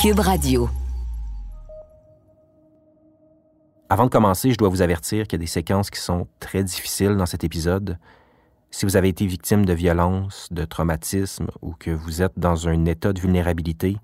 Cube 0.00 0.20
Radio. 0.20 0.70
Avant 3.90 4.04
de 4.06 4.08
commencer, 4.08 4.50
je 4.50 4.56
dois 4.56 4.70
vous 4.70 4.80
avertir 4.80 5.26
qu'il 5.26 5.38
y 5.38 5.40
a 5.42 5.44
des 5.44 5.46
séquences 5.46 5.90
qui 5.90 6.00
sont 6.00 6.26
très 6.38 6.64
difficiles 6.64 7.18
dans 7.18 7.26
cet 7.26 7.44
épisode. 7.44 7.98
Si 8.70 8.86
vous 8.86 8.96
avez 8.96 9.10
été 9.10 9.26
victime 9.26 9.66
de 9.66 9.74
violence, 9.74 10.48
de 10.52 10.64
traumatisme 10.64 11.48
ou 11.60 11.74
que 11.78 11.90
vous 11.90 12.22
êtes 12.22 12.32
dans 12.38 12.66
un 12.66 12.86
état 12.86 13.12
de 13.12 13.20
vulnérabilité, 13.20 13.98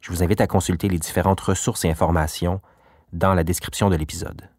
je 0.00 0.12
vous 0.12 0.22
invite 0.22 0.40
à 0.40 0.46
consulter 0.46 0.88
les 0.88 1.00
différentes 1.00 1.40
ressources 1.40 1.84
et 1.84 1.90
informations 1.90 2.60
dans 3.12 3.34
la 3.34 3.42
description 3.42 3.90
de 3.90 3.96
l'épisode. 3.96 4.49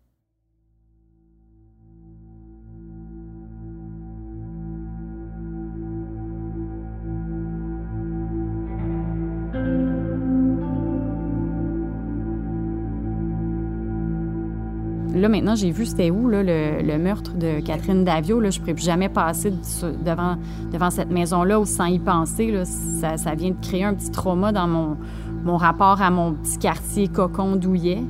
Là, 15.13 15.27
maintenant, 15.27 15.55
j'ai 15.55 15.71
vu 15.71 15.85
c'était 15.85 16.09
où 16.09 16.29
là, 16.29 16.41
le, 16.41 16.97
meurtre 16.97 17.33
de 17.33 17.59
Catherine 17.59 18.05
Davio. 18.05 18.39
Là, 18.39 18.49
je 18.49 18.57
ne 18.57 18.61
pourrais 18.61 18.73
plus 18.73 18.85
jamais 18.85 19.09
passer 19.09 19.51
devant, 20.05 20.37
devant 20.71 20.89
cette 20.89 21.11
maison-là 21.11 21.63
sans 21.65 21.85
y 21.85 21.99
penser. 21.99 22.63
Ça, 22.65 23.35
vient 23.35 23.51
de 23.51 23.61
créer 23.61 23.83
un 23.83 23.93
petit 23.93 24.11
trauma 24.11 24.51
dans 24.51 24.67
mon, 24.67 24.97
mon 25.43 25.57
rapport 25.57 26.01
à 26.01 26.09
mon 26.09 26.33
petit 26.33 26.57
quartier 26.57 27.07
cocon 27.09 27.57
douillet. 27.57 28.03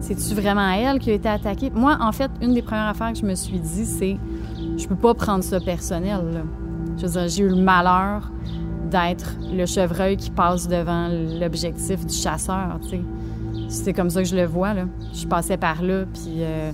C'est-tu 0.00 0.34
vraiment 0.34 0.68
elle 0.68 0.98
qui 0.98 1.10
a 1.10 1.14
été 1.14 1.28
attaquée? 1.28 1.70
Moi, 1.74 1.96
en 2.00 2.12
fait, 2.12 2.30
une 2.42 2.52
des 2.52 2.62
premières 2.62 2.88
affaires 2.88 3.12
que 3.12 3.18
je 3.18 3.24
me 3.24 3.34
suis 3.34 3.58
dit, 3.58 3.86
c'est 3.86 4.18
je 4.76 4.86
peux 4.86 4.96
pas 4.96 5.14
prendre 5.14 5.44
ça 5.44 5.60
personnel. 5.60 6.44
J'ai 6.96 7.42
eu 7.42 7.48
le 7.48 7.56
malheur 7.56 8.30
d'être 8.92 9.36
le 9.52 9.66
chevreuil 9.66 10.16
qui 10.16 10.30
passe 10.30 10.68
devant 10.68 11.08
l'objectif 11.40 12.06
du 12.06 12.14
chasseur, 12.14 12.78
tu 12.82 12.90
sais. 12.90 13.00
C'est 13.68 13.92
comme 13.92 14.10
ça 14.10 14.22
que 14.22 14.28
je 14.28 14.36
le 14.36 14.44
vois, 14.44 14.74
là. 14.74 14.84
Je 15.14 15.26
passais 15.26 15.56
par 15.56 15.82
là, 15.82 16.04
puis, 16.12 16.36
euh, 16.38 16.70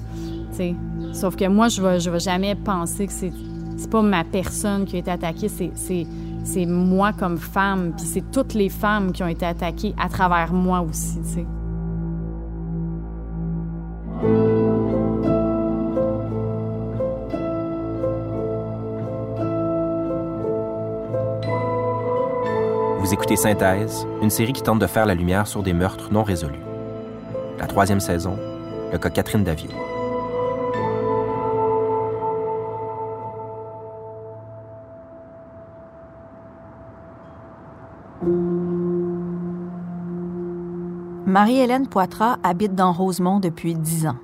tu 0.50 0.56
sais... 0.56 0.74
Sauf 1.12 1.36
que 1.36 1.46
moi, 1.46 1.68
je 1.68 1.80
vais, 1.80 2.00
je 2.00 2.10
vais 2.10 2.20
jamais 2.20 2.54
penser 2.54 3.06
que 3.06 3.12
c'est... 3.12 3.32
C'est 3.76 3.90
pas 3.90 4.02
ma 4.02 4.24
personne 4.24 4.84
qui 4.84 4.96
a 4.96 4.98
été 4.98 5.10
attaquée, 5.10 5.48
c'est... 5.48 5.72
C'est 6.44 6.66
moi 6.66 7.12
comme 7.12 7.36
femme, 7.36 7.92
puis 7.94 8.06
c'est 8.06 8.30
toutes 8.30 8.54
les 8.54 8.70
femmes 8.70 9.12
qui 9.12 9.22
ont 9.22 9.28
été 9.28 9.44
attaquées 9.44 9.94
à 10.02 10.08
travers 10.08 10.52
moi 10.52 10.80
aussi, 10.80 11.18
tu 11.20 11.28
sais. 11.28 11.46
Vous 23.08 23.14
écoutez 23.14 23.36
Synthèse, 23.36 24.06
une 24.20 24.28
série 24.28 24.52
qui 24.52 24.62
tente 24.62 24.80
de 24.80 24.86
faire 24.86 25.06
la 25.06 25.14
lumière 25.14 25.46
sur 25.46 25.62
des 25.62 25.72
meurtres 25.72 26.12
non 26.12 26.22
résolus. 26.22 26.60
La 27.58 27.66
troisième 27.66 28.00
saison, 28.00 28.36
le 28.92 28.98
cas 28.98 29.08
Catherine 29.08 29.44
Davio. 29.44 29.70
Marie-Hélène 41.24 41.88
Poitras 41.88 42.36
habite 42.42 42.74
dans 42.74 42.92
Rosemont 42.92 43.40
depuis 43.40 43.74
dix 43.74 44.06
ans. 44.06 44.18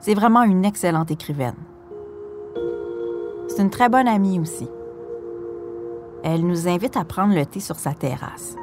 C'est 0.00 0.14
vraiment 0.14 0.42
une 0.42 0.64
excellente 0.64 1.12
écrivaine. 1.12 1.54
C'est 3.46 3.62
une 3.62 3.70
très 3.70 3.88
bonne 3.88 4.08
amie 4.08 4.40
aussi. 4.40 4.66
Elle 6.24 6.46
nous 6.46 6.68
invite 6.68 6.96
à 6.96 7.04
prendre 7.04 7.34
le 7.34 7.44
thé 7.44 7.60
sur 7.60 7.76
sa 7.76 7.92
terrasse. 7.92 8.56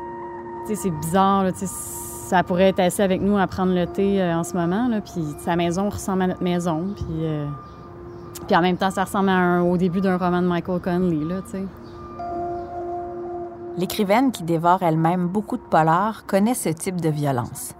c'est 0.73 0.89
bizarre, 0.89 1.45
ça 1.55 2.43
pourrait 2.43 2.69
être 2.69 2.79
assez 2.79 3.01
avec 3.01 3.21
nous 3.21 3.37
à 3.37 3.47
prendre 3.47 3.73
le 3.73 3.85
thé 3.85 4.21
euh, 4.21 4.37
en 4.37 4.43
ce 4.43 4.55
moment. 4.55 4.87
Là, 4.87 5.01
puis 5.01 5.23
sa 5.39 5.55
maison 5.55 5.89
ressemble 5.89 6.21
à 6.21 6.27
notre 6.27 6.43
maison. 6.43 6.93
Puis, 6.95 7.05
euh, 7.21 7.47
puis 8.47 8.55
en 8.55 8.61
même 8.61 8.77
temps, 8.77 8.91
ça 8.91 9.03
ressemble 9.03 9.31
au 9.67 9.77
début 9.77 9.99
d'un 9.99 10.17
roman 10.17 10.41
de 10.41 10.47
Michael 10.47 10.79
Conley. 10.79 11.25
Là, 11.25 11.41
L'écrivaine 13.77 14.31
qui 14.31 14.43
dévore 14.43 14.83
elle-même 14.83 15.27
beaucoup 15.27 15.57
de 15.57 15.61
polars 15.61 16.25
connaît 16.25 16.53
ce 16.53 16.69
type 16.69 17.01
de 17.01 17.09
violence. 17.09 17.73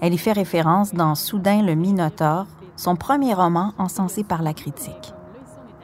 Elle 0.00 0.14
y 0.14 0.18
fait 0.18 0.32
référence 0.32 0.94
dans 0.94 1.14
Soudain 1.14 1.62
le 1.62 1.74
Minotaure, 1.74 2.46
son 2.76 2.96
premier 2.96 3.34
roman 3.34 3.72
encensé 3.76 4.24
par 4.24 4.42
la 4.42 4.54
critique. 4.54 5.14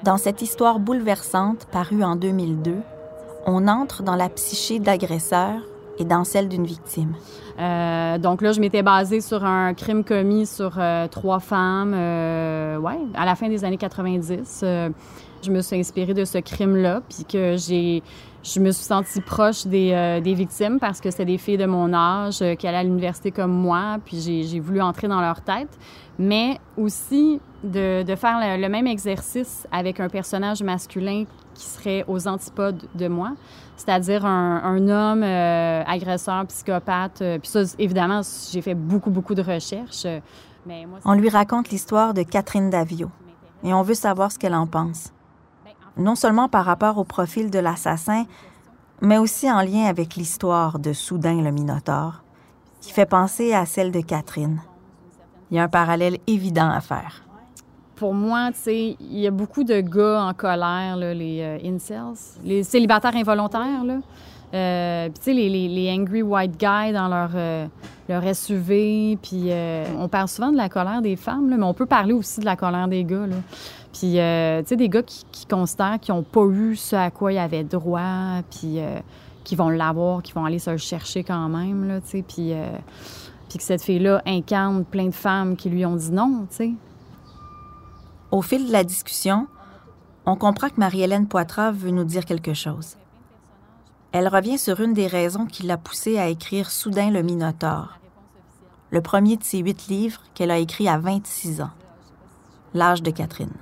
Dans 0.05 0.17
cette 0.17 0.43
histoire 0.43 0.79
bouleversante 0.79 1.67
parue 1.73 2.05
en 2.05 2.17
2002, 2.17 2.77
on 3.47 3.69
entre 3.69 4.03
dans 4.03 4.17
la 4.17 4.29
psyché 4.29 4.81
d'agresseur 4.81 5.61
et 5.99 6.05
dans 6.05 6.25
celle 6.25 6.49
d'une 6.49 6.67
victime. 6.67 7.15
Euh, 7.59 8.19
donc 8.19 8.43
là, 8.43 8.53
je 8.53 8.61
m'étais 8.61 8.83
basée 8.83 9.21
sur 9.21 9.45
un 9.45 9.73
crime 9.73 10.05
commis 10.05 10.45
sur 10.45 10.75
euh, 10.79 11.09
trois 11.09 11.41
femmes, 11.41 11.95
euh, 11.95 12.77
ouais, 12.77 12.99
à 13.15 13.25
la 13.25 13.35
fin 13.35 13.49
des 13.49 13.65
années 13.65 13.79
90. 13.79 14.63
je 15.43 15.51
me 15.51 15.61
suis 15.63 15.77
inspirée 15.79 16.13
de 16.13 16.25
ce 16.25 16.39
crime-là, 16.39 17.01
puis 17.09 17.25
que 17.25 17.57
j'ai, 17.57 18.03
je 18.43 18.61
me 18.61 18.73
suis 18.73 18.85
sentie 18.85 19.21
proche 19.21 19.67
des, 19.67 20.21
des 20.23 20.35
victimes 20.35 20.79
parce 20.81 21.01
que 21.01 21.11
c'était 21.11 21.25
des 21.25 21.39
filles 21.39 21.57
de 21.57 21.67
mon 21.67 21.95
âge 21.95 22.43
qui 22.59 22.67
allaient 22.67 22.79
à 22.79 22.83
l'université 22.83 23.31
comme 23.31 23.53
moi, 23.53 23.99
puis 24.05 24.21
j'ai, 24.21 24.61
voulu 24.61 24.83
entrer 24.83 25.09
dans 25.09 25.21
leur 25.21 25.41
tête, 25.41 25.79
mais 26.19 26.59
aussi 26.77 27.41
de, 27.63 28.03
de 28.03 28.15
faire 28.17 28.39
le, 28.59 28.69
même 28.69 28.87
exercice 28.87 29.67
avec 29.71 30.01
un 30.01 30.09
personnage 30.09 30.63
masculin 30.63 31.25
qui 31.57 31.65
serait 31.65 32.05
aux 32.07 32.29
antipodes 32.29 32.89
de 32.95 33.09
moi, 33.09 33.33
c'est-à-dire 33.77 34.25
un, 34.25 34.89
homme 34.89 35.23
euh, 35.23 35.83
agresseur, 35.87 36.47
psychopathe. 36.47 37.23
Euh, 37.23 37.39
puis 37.39 37.49
ça, 37.49 37.63
évidemment, 37.79 38.21
j'ai 38.51 38.63
fait 38.63 38.75
beaucoup, 38.75 39.11
beaucoup 39.11 39.35
de 39.35 39.43
recherches. 39.43 40.05
Euh, 40.05 40.21
mais 40.67 40.87
on 41.05 41.15
lui 41.15 41.29
raconte 41.29 41.71
l'histoire 41.71 42.13
de 42.13 42.23
Catherine 42.23 42.71
Davio 42.71 43.11
et 43.63 43.73
on 43.73 43.83
veut 43.83 43.95
savoir 43.95 44.33
ce 44.33 44.39
qu'elle 44.39 44.55
en 44.55 44.67
pense. 44.67 45.13
Non 45.97 46.15
seulement 46.15 46.49
par 46.49 46.65
rapport 46.65 46.99
au 46.99 47.05
profil 47.05 47.51
de 47.51 47.59
l'assassin, 47.59 48.25
mais 49.01 49.19
aussi 49.19 49.51
en 49.51 49.61
lien 49.63 49.85
avec 49.85 50.17
l'histoire 50.17 50.79
de 50.79 50.93
Soudain 50.93 51.41
le 51.41 51.53
Minotaure, 51.53 52.23
qui 52.81 52.93
fait 52.93 53.07
penser 53.07 53.55
à 53.55 53.65
celle 53.65 53.93
de 53.93 54.01
Catherine. 54.01 54.61
Il 55.51 55.57
y 55.57 55.61
a 55.61 55.65
un 55.65 55.69
parallèle 55.69 56.19
évident 56.27 56.69
à 56.69 56.81
faire 56.81 57.26
pour 57.97 58.15
moi, 58.15 58.51
tu 58.53 58.59
sais, 58.59 58.97
il 59.01 59.19
y 59.19 59.27
a 59.27 59.31
beaucoup 59.31 59.65
de 59.65 59.81
gars 59.81 60.23
en 60.23 60.35
colère, 60.35 60.97
les 60.97 61.41
euh, 61.41 61.59
incels, 61.65 62.15
les 62.45 62.63
célibataires 62.63 63.17
involontaires, 63.17 63.85
là. 63.85 63.99
Euh, 64.55 65.09
tu 65.09 65.23
sais, 65.23 65.33
les, 65.33 65.91
angry 65.91 66.23
white 66.23 66.57
guys 66.59 66.93
dans 66.93 67.09
leur, 67.09 67.31
euh, 67.35 67.67
leur 68.09 68.23
SUV, 68.35 69.19
puis 69.21 69.51
on 69.99 70.09
parle 70.09 70.29
souvent 70.29 70.53
de 70.53 70.57
la 70.57 70.69
colère 70.69 71.03
des 71.03 71.17
femmes, 71.17 71.51
là, 71.51 71.57
mais 71.57 71.65
on 71.65 71.75
peut 71.75 71.87
parler 71.87 72.13
aussi 72.13 72.41
de 72.41 72.45
la 72.45 72.55
colère 72.55 72.87
des 72.87 73.03
gars, 73.03 73.27
là. 73.27 73.37
Puis, 73.93 74.13
tu 74.13 74.69
sais, 74.69 74.77
des 74.77 74.91
gars 74.91 75.03
qui, 75.03 75.25
qui 75.33 75.47
considèrent 75.47 75.99
qu'ils 75.99 76.15
n'ont 76.15 76.23
pas 76.23 76.45
eu 76.45 76.77
ce 76.77 76.95
à 76.95 77.11
quoi 77.11 77.33
ils 77.33 77.39
avaient 77.39 77.65
droit, 77.65 78.43
puis 78.51 78.79
qui 79.43 79.57
vont 79.57 79.71
l'avoir, 79.71 80.23
qui 80.23 80.33
vont 80.33 80.45
aller 80.45 80.59
se 80.59 80.71
le 80.71 80.77
chercher 80.77 81.25
quand 81.25 81.49
même, 81.49 81.89
là, 81.89 82.01
tu 82.01 82.09
sais, 82.09 82.23
puis 82.23 82.53
que 83.57 83.63
cette 83.63 83.83
fille-là 83.83 84.23
incarne 84.27 84.85
plein 84.85 85.07
de 85.07 85.15
femmes 85.15 85.57
qui 85.57 85.71
lui 85.71 85.85
ont 85.87 85.97
dit 85.97 86.13
non, 86.13 86.47
tu 86.51 86.57
sais. 86.57 86.71
Au 88.33 88.43
fil 88.43 88.67
de 88.67 88.73
la 88.73 88.83
discussion, 88.83 89.47
on 90.25 90.35
comprend 90.35 90.69
que 90.69 90.79
Marie-Hélène 90.81 91.29
Poitras 91.29 91.71
veut 91.71 91.91
nous 91.91 92.05
dire 92.05 92.25
quelque 92.25 92.55
chose. 92.55 92.97
Elle 94.11 94.27
revient 94.27 94.59
sur 94.59 94.81
une 94.81 94.95
des 94.95 95.07
raisons 95.07 95.47
qui 95.47 95.63
l'a 95.65 95.77
poussée 95.77 96.19
à 96.19 96.29
écrire 96.29 96.71
Soudain 96.71 97.11
le 97.11 97.23
Minotaure, 97.23 98.01
le 98.91 99.01
premier 99.01 99.37
de 99.37 99.45
ses 99.45 99.59
huit 99.59 99.87
livres 99.89 100.23
qu'elle 100.35 100.51
a 100.51 100.59
écrit 100.59 100.89
à 100.89 100.99
26 100.99 101.61
ans, 101.61 101.71
l'âge 102.75 103.03
de 103.03 103.11
Catherine. 103.11 103.53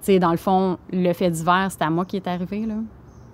sais, 0.00 0.18
dans 0.18 0.30
le 0.30 0.36
fond, 0.36 0.78
le 0.90 1.12
fait 1.12 1.30
divers, 1.30 1.68
c'est 1.70 1.82
à 1.82 1.90
moi 1.90 2.04
qui 2.04 2.16
est 2.16 2.26
arrivé. 2.26 2.64
Là. 2.64 2.76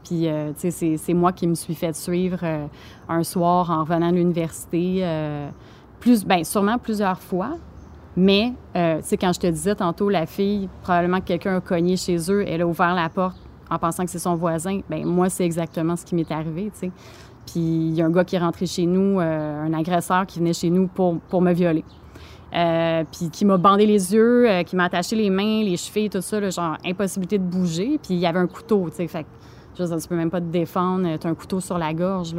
Puis, 0.05 0.29
euh, 0.29 0.53
c'est 0.57 1.15
moi 1.15 1.33
qui 1.33 1.47
me 1.47 1.55
suis 1.55 1.75
fait 1.75 1.95
suivre 1.95 2.41
euh, 2.43 2.67
un 3.09 3.23
soir 3.23 3.71
en 3.71 3.81
revenant 3.85 4.11
de 4.11 4.17
l'université, 4.17 5.01
euh, 5.03 5.49
plus, 6.01 6.25
ben, 6.25 6.43
sûrement 6.43 6.79
plusieurs 6.79 7.21
fois. 7.21 7.57
Mais, 8.17 8.53
euh, 8.77 8.99
tu 8.99 9.09
sais, 9.09 9.17
quand 9.17 9.33
je 9.33 9.41
te 9.41 9.47
disais 9.47 9.75
tantôt, 9.75 10.09
la 10.09 10.27
fille, 10.27 10.69
probablement 10.83 11.21
que 11.21 11.27
quelqu'un 11.27 11.57
a 11.57 11.61
cogné 11.61 11.97
chez 11.97 12.19
eux, 12.31 12.45
elle 12.47 12.61
a 12.61 12.67
ouvert 12.67 12.95
la 12.95 13.09
porte 13.09 13.37
en 13.71 13.79
pensant 13.79 14.05
que 14.05 14.11
c'est 14.11 14.19
son 14.19 14.35
voisin. 14.35 14.81
Bien, 14.91 15.05
moi, 15.05 15.31
c'est 15.31 15.45
exactement 15.45 15.97
ce 15.97 16.05
qui 16.05 16.15
m'est 16.15 16.31
arrivé, 16.31 16.71
tu 16.73 16.81
sais. 16.81 16.91
Puis, 17.47 17.61
il 17.61 17.95
y 17.95 18.03
a 18.03 18.07
un 18.07 18.11
gars 18.11 18.25
qui 18.25 18.37
est 18.37 18.39
rentré 18.39 18.67
chez 18.67 18.87
nous, 18.87 19.19
euh, 19.19 19.65
un 19.65 19.73
agresseur 19.73 20.27
qui 20.27 20.39
venait 20.39 20.53
chez 20.53 20.71
nous 20.71 20.89
pour, 20.89 21.19
pour 21.21 21.41
me 21.41 21.53
violer. 21.53 21.85
Euh, 22.55 23.05
puis 23.11 23.31
qui 23.31 23.47
m'a 23.47 23.57
bandé 23.57 23.87
les 23.87 24.13
yeux, 24.13 24.47
qui 24.67 24.77
m'a 24.77 24.85
attaché 24.85 25.17
les 25.17 25.31
mains, 25.31 25.63
les 25.65 25.79
chevilles, 25.79 26.11
tout 26.11 26.21
ça, 26.21 26.51
genre 26.51 26.77
impossibilité 26.85 27.39
de 27.39 27.45
bouger. 27.45 27.99
Puis 28.03 28.15
il 28.15 28.19
y 28.19 28.27
avait 28.27 28.39
un 28.39 28.47
couteau, 28.47 28.91
tu 28.91 28.97
sais. 28.97 29.09
Fait 29.09 29.27
je 29.79 29.85
veux 29.85 30.01
tu 30.01 30.09
peux 30.09 30.17
même 30.17 30.31
pas 30.31 30.41
te 30.41 30.47
défendre, 30.47 31.19
tu 31.19 31.27
as 31.27 31.31
un 31.31 31.35
couteau 31.35 31.61
sur 31.61 31.79
la 31.79 31.95
gorge. 31.95 32.35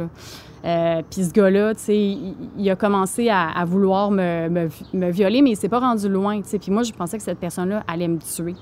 Euh, 0.64 1.02
puis 1.10 1.24
ce 1.24 1.32
gars-là, 1.32 1.74
tu 1.74 1.80
sais, 1.80 2.16
il, 2.58 2.70
a 2.70 2.76
commencé 2.76 3.28
à, 3.28 3.64
vouloir 3.66 4.10
me, 4.10 4.48
me, 4.48 5.10
violer, 5.10 5.42
mais 5.42 5.50
il 5.50 5.56
s'est 5.56 5.68
pas 5.68 5.80
rendu 5.80 6.08
loin, 6.08 6.40
tu 6.40 6.48
sais. 6.48 6.58
Puis 6.58 6.70
moi, 6.70 6.82
je 6.82 6.92
pensais 6.92 7.18
que 7.18 7.22
cette 7.22 7.38
personne-là 7.38 7.84
allait 7.86 8.08
me 8.08 8.18
tuer. 8.18 8.54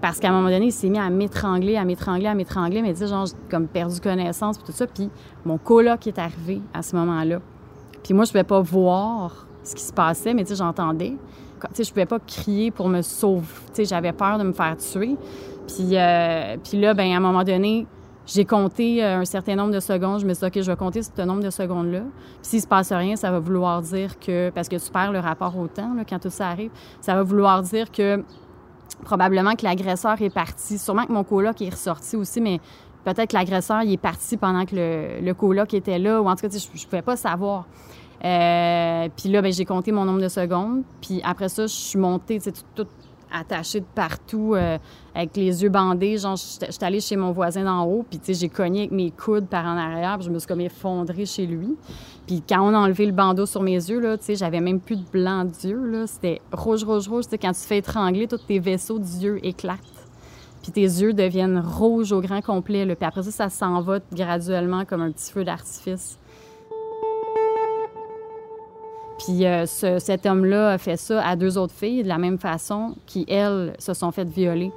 Parce 0.00 0.18
qu'à 0.18 0.28
un 0.28 0.32
moment 0.32 0.50
donné, 0.50 0.66
il 0.66 0.72
s'est 0.72 0.90
mis 0.90 0.98
à 0.98 1.08
m'étrangler, 1.08 1.76
à 1.76 1.84
m'étrangler, 1.84 2.26
à 2.26 2.34
m'étrangler, 2.34 2.82
mais 2.82 2.92
tu 2.92 3.06
genre, 3.06 3.24
j'ai 3.24 3.32
comme 3.50 3.66
perdu 3.66 4.00
connaissance, 4.00 4.58
puis 4.58 4.66
tout 4.66 4.72
ça. 4.72 4.86
Puis 4.86 5.08
mon 5.44 5.56
coloc 5.56 6.06
est 6.06 6.18
arrivé 6.18 6.60
à 6.74 6.82
ce 6.82 6.94
moment-là. 6.96 7.40
Puis 8.02 8.12
moi, 8.12 8.24
je 8.24 8.30
pouvais 8.30 8.44
pas 8.44 8.60
voir 8.60 9.46
ce 9.62 9.74
qui 9.74 9.82
se 9.82 9.92
passait, 9.92 10.34
mais 10.34 10.44
tu 10.44 10.50
sais, 10.50 10.56
j'entendais. 10.56 11.16
Tu 11.60 11.68
sais, 11.72 11.84
je 11.84 11.90
pouvais 11.90 12.06
pas 12.06 12.18
crier 12.18 12.70
pour 12.70 12.88
me 12.88 13.00
sauver. 13.00 13.46
Tu 13.68 13.76
sais, 13.76 13.84
j'avais 13.86 14.12
peur 14.12 14.38
de 14.38 14.44
me 14.44 14.52
faire 14.52 14.76
tuer. 14.76 15.16
Puis, 15.66 15.96
euh, 15.96 16.56
là, 16.74 16.94
ben 16.94 17.12
à 17.12 17.16
un 17.16 17.20
moment 17.20 17.42
donné, 17.42 17.86
j'ai 18.26 18.44
compté 18.44 19.02
euh, 19.02 19.20
un 19.20 19.24
certain 19.24 19.54
nombre 19.54 19.72
de 19.72 19.80
secondes. 19.80 20.20
Je 20.20 20.26
me 20.26 20.34
suis 20.34 20.40
dit, 20.40 20.58
OK, 20.58 20.64
je 20.64 20.70
vais 20.70 20.76
compter 20.76 21.02
ce 21.02 21.22
nombre 21.22 21.42
de 21.42 21.50
secondes-là. 21.50 22.00
Puis 22.00 22.42
s'il 22.42 22.60
se 22.60 22.66
passe 22.66 22.92
rien, 22.92 23.16
ça 23.16 23.30
va 23.30 23.38
vouloir 23.38 23.82
dire 23.82 24.18
que, 24.18 24.50
parce 24.50 24.68
que 24.68 24.76
tu 24.76 24.90
perds 24.90 25.12
le 25.12 25.20
rapport 25.20 25.56
au 25.56 25.68
temps 25.68 25.94
là, 25.94 26.04
quand 26.08 26.18
tout 26.18 26.30
ça 26.30 26.48
arrive, 26.48 26.70
ça 27.00 27.14
va 27.14 27.22
vouloir 27.22 27.62
dire 27.62 27.90
que 27.90 28.22
probablement 29.04 29.54
que 29.54 29.64
l'agresseur 29.64 30.20
est 30.20 30.30
parti. 30.30 30.78
Sûrement 30.78 31.04
que 31.04 31.12
mon 31.12 31.24
coloc 31.24 31.60
est 31.62 31.70
ressorti 31.70 32.16
aussi, 32.16 32.40
mais 32.40 32.60
peut-être 33.04 33.30
que 33.30 33.36
l'agresseur 33.36 33.82
il 33.82 33.92
est 33.92 33.98
parti 33.98 34.36
pendant 34.36 34.64
que 34.64 34.74
le, 34.74 35.20
le 35.24 35.34
coloc 35.34 35.72
était 35.74 35.98
là, 35.98 36.20
ou 36.20 36.28
en 36.28 36.34
tout 36.34 36.48
cas, 36.48 36.56
je 36.56 36.56
ne 36.56 36.84
pouvais 36.84 37.02
pas 37.02 37.16
savoir. 37.16 37.66
Euh, 38.24 39.08
puis 39.16 39.28
là, 39.28 39.42
ben, 39.42 39.52
j'ai 39.52 39.64
compté 39.64 39.92
mon 39.92 40.04
nombre 40.04 40.20
de 40.20 40.28
secondes. 40.28 40.82
Puis 41.00 41.20
après 41.24 41.48
ça, 41.48 41.62
je 41.66 41.74
suis 41.74 41.98
montée, 41.98 42.38
tu 42.38 42.50
sais, 42.50 42.52
tout, 42.74 42.86
attachée 43.32 43.80
de 43.80 43.86
partout, 43.94 44.54
euh, 44.54 44.78
avec 45.14 45.36
les 45.36 45.62
yeux 45.62 45.68
bandés. 45.68 46.18
Genre, 46.18 46.36
je 46.36 46.84
allée 46.84 47.00
chez 47.00 47.16
mon 47.16 47.32
voisin 47.32 47.64
d'en 47.64 47.84
haut, 47.84 48.04
puis 48.08 48.18
tu 48.18 48.26
sais, 48.26 48.34
j'ai 48.34 48.48
cogné 48.48 48.80
avec 48.80 48.92
mes 48.92 49.10
coudes 49.10 49.46
par 49.46 49.64
en 49.64 49.76
arrière, 49.76 50.16
puis 50.18 50.26
je 50.26 50.30
me 50.30 50.38
suis 50.38 50.48
comme 50.48 50.60
effondrée 50.60 51.26
chez 51.26 51.46
lui. 51.46 51.76
Puis 52.26 52.42
quand 52.48 52.62
on 52.62 52.74
a 52.74 52.78
enlevé 52.78 53.06
le 53.06 53.12
bandeau 53.12 53.46
sur 53.46 53.62
mes 53.62 53.74
yeux, 53.74 54.00
là, 54.00 54.16
tu 54.18 54.24
sais, 54.24 54.34
j'avais 54.36 54.60
même 54.60 54.80
plus 54.80 54.96
de 54.96 55.04
blanc 55.12 55.44
d'yeux, 55.44 55.84
là. 55.86 56.06
C'était 56.06 56.40
rouge, 56.52 56.84
rouge, 56.84 57.08
rouge. 57.08 57.24
Tu 57.24 57.30
sais, 57.30 57.38
quand 57.38 57.52
tu 57.52 57.60
fais 57.60 57.78
étrangler, 57.78 58.26
tous 58.26 58.38
tes 58.38 58.58
vaisseaux 58.58 58.98
d'yeux 58.98 59.38
éclatent. 59.44 59.78
Puis 60.62 60.72
tes 60.72 60.80
yeux 60.80 61.12
deviennent 61.12 61.60
rouges 61.60 62.10
au 62.12 62.20
grand 62.20 62.42
complet, 62.42 62.84
là. 62.84 62.96
Puis 62.96 63.06
après 63.06 63.22
ça, 63.22 63.30
ça 63.30 63.48
s'en 63.48 63.80
va 63.80 64.00
graduellement 64.12 64.84
comme 64.84 65.02
un 65.02 65.12
petit 65.12 65.30
feu 65.30 65.44
d'artifice. 65.44 66.18
Puis 69.18 69.46
euh, 69.46 69.66
cet 69.66 70.26
homme-là 70.26 70.70
a 70.72 70.78
fait 70.78 70.96
ça 70.96 71.26
à 71.26 71.36
deux 71.36 71.58
autres 71.58 71.74
filles 71.74 72.02
de 72.02 72.08
la 72.08 72.18
même 72.18 72.38
façon, 72.38 72.94
qui, 73.06 73.24
elles, 73.28 73.74
se 73.78 73.94
sont 73.94 74.12
faites 74.12 74.28
violer. 74.28 74.72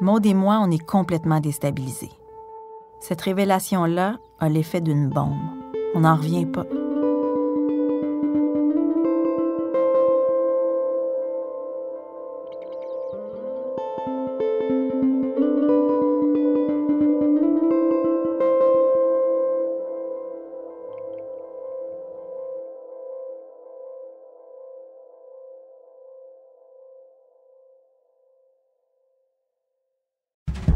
Maud 0.00 0.26
et 0.26 0.34
moi, 0.34 0.60
on 0.60 0.70
est 0.70 0.84
complètement 0.84 1.38
déstabilisés. 1.38 2.10
Cette 2.98 3.20
révélation-là 3.20 4.18
a 4.40 4.48
l'effet 4.48 4.80
d'une 4.80 5.08
bombe. 5.08 5.38
On 5.94 6.00
n'en 6.00 6.16
revient 6.16 6.46
pas. 6.46 6.66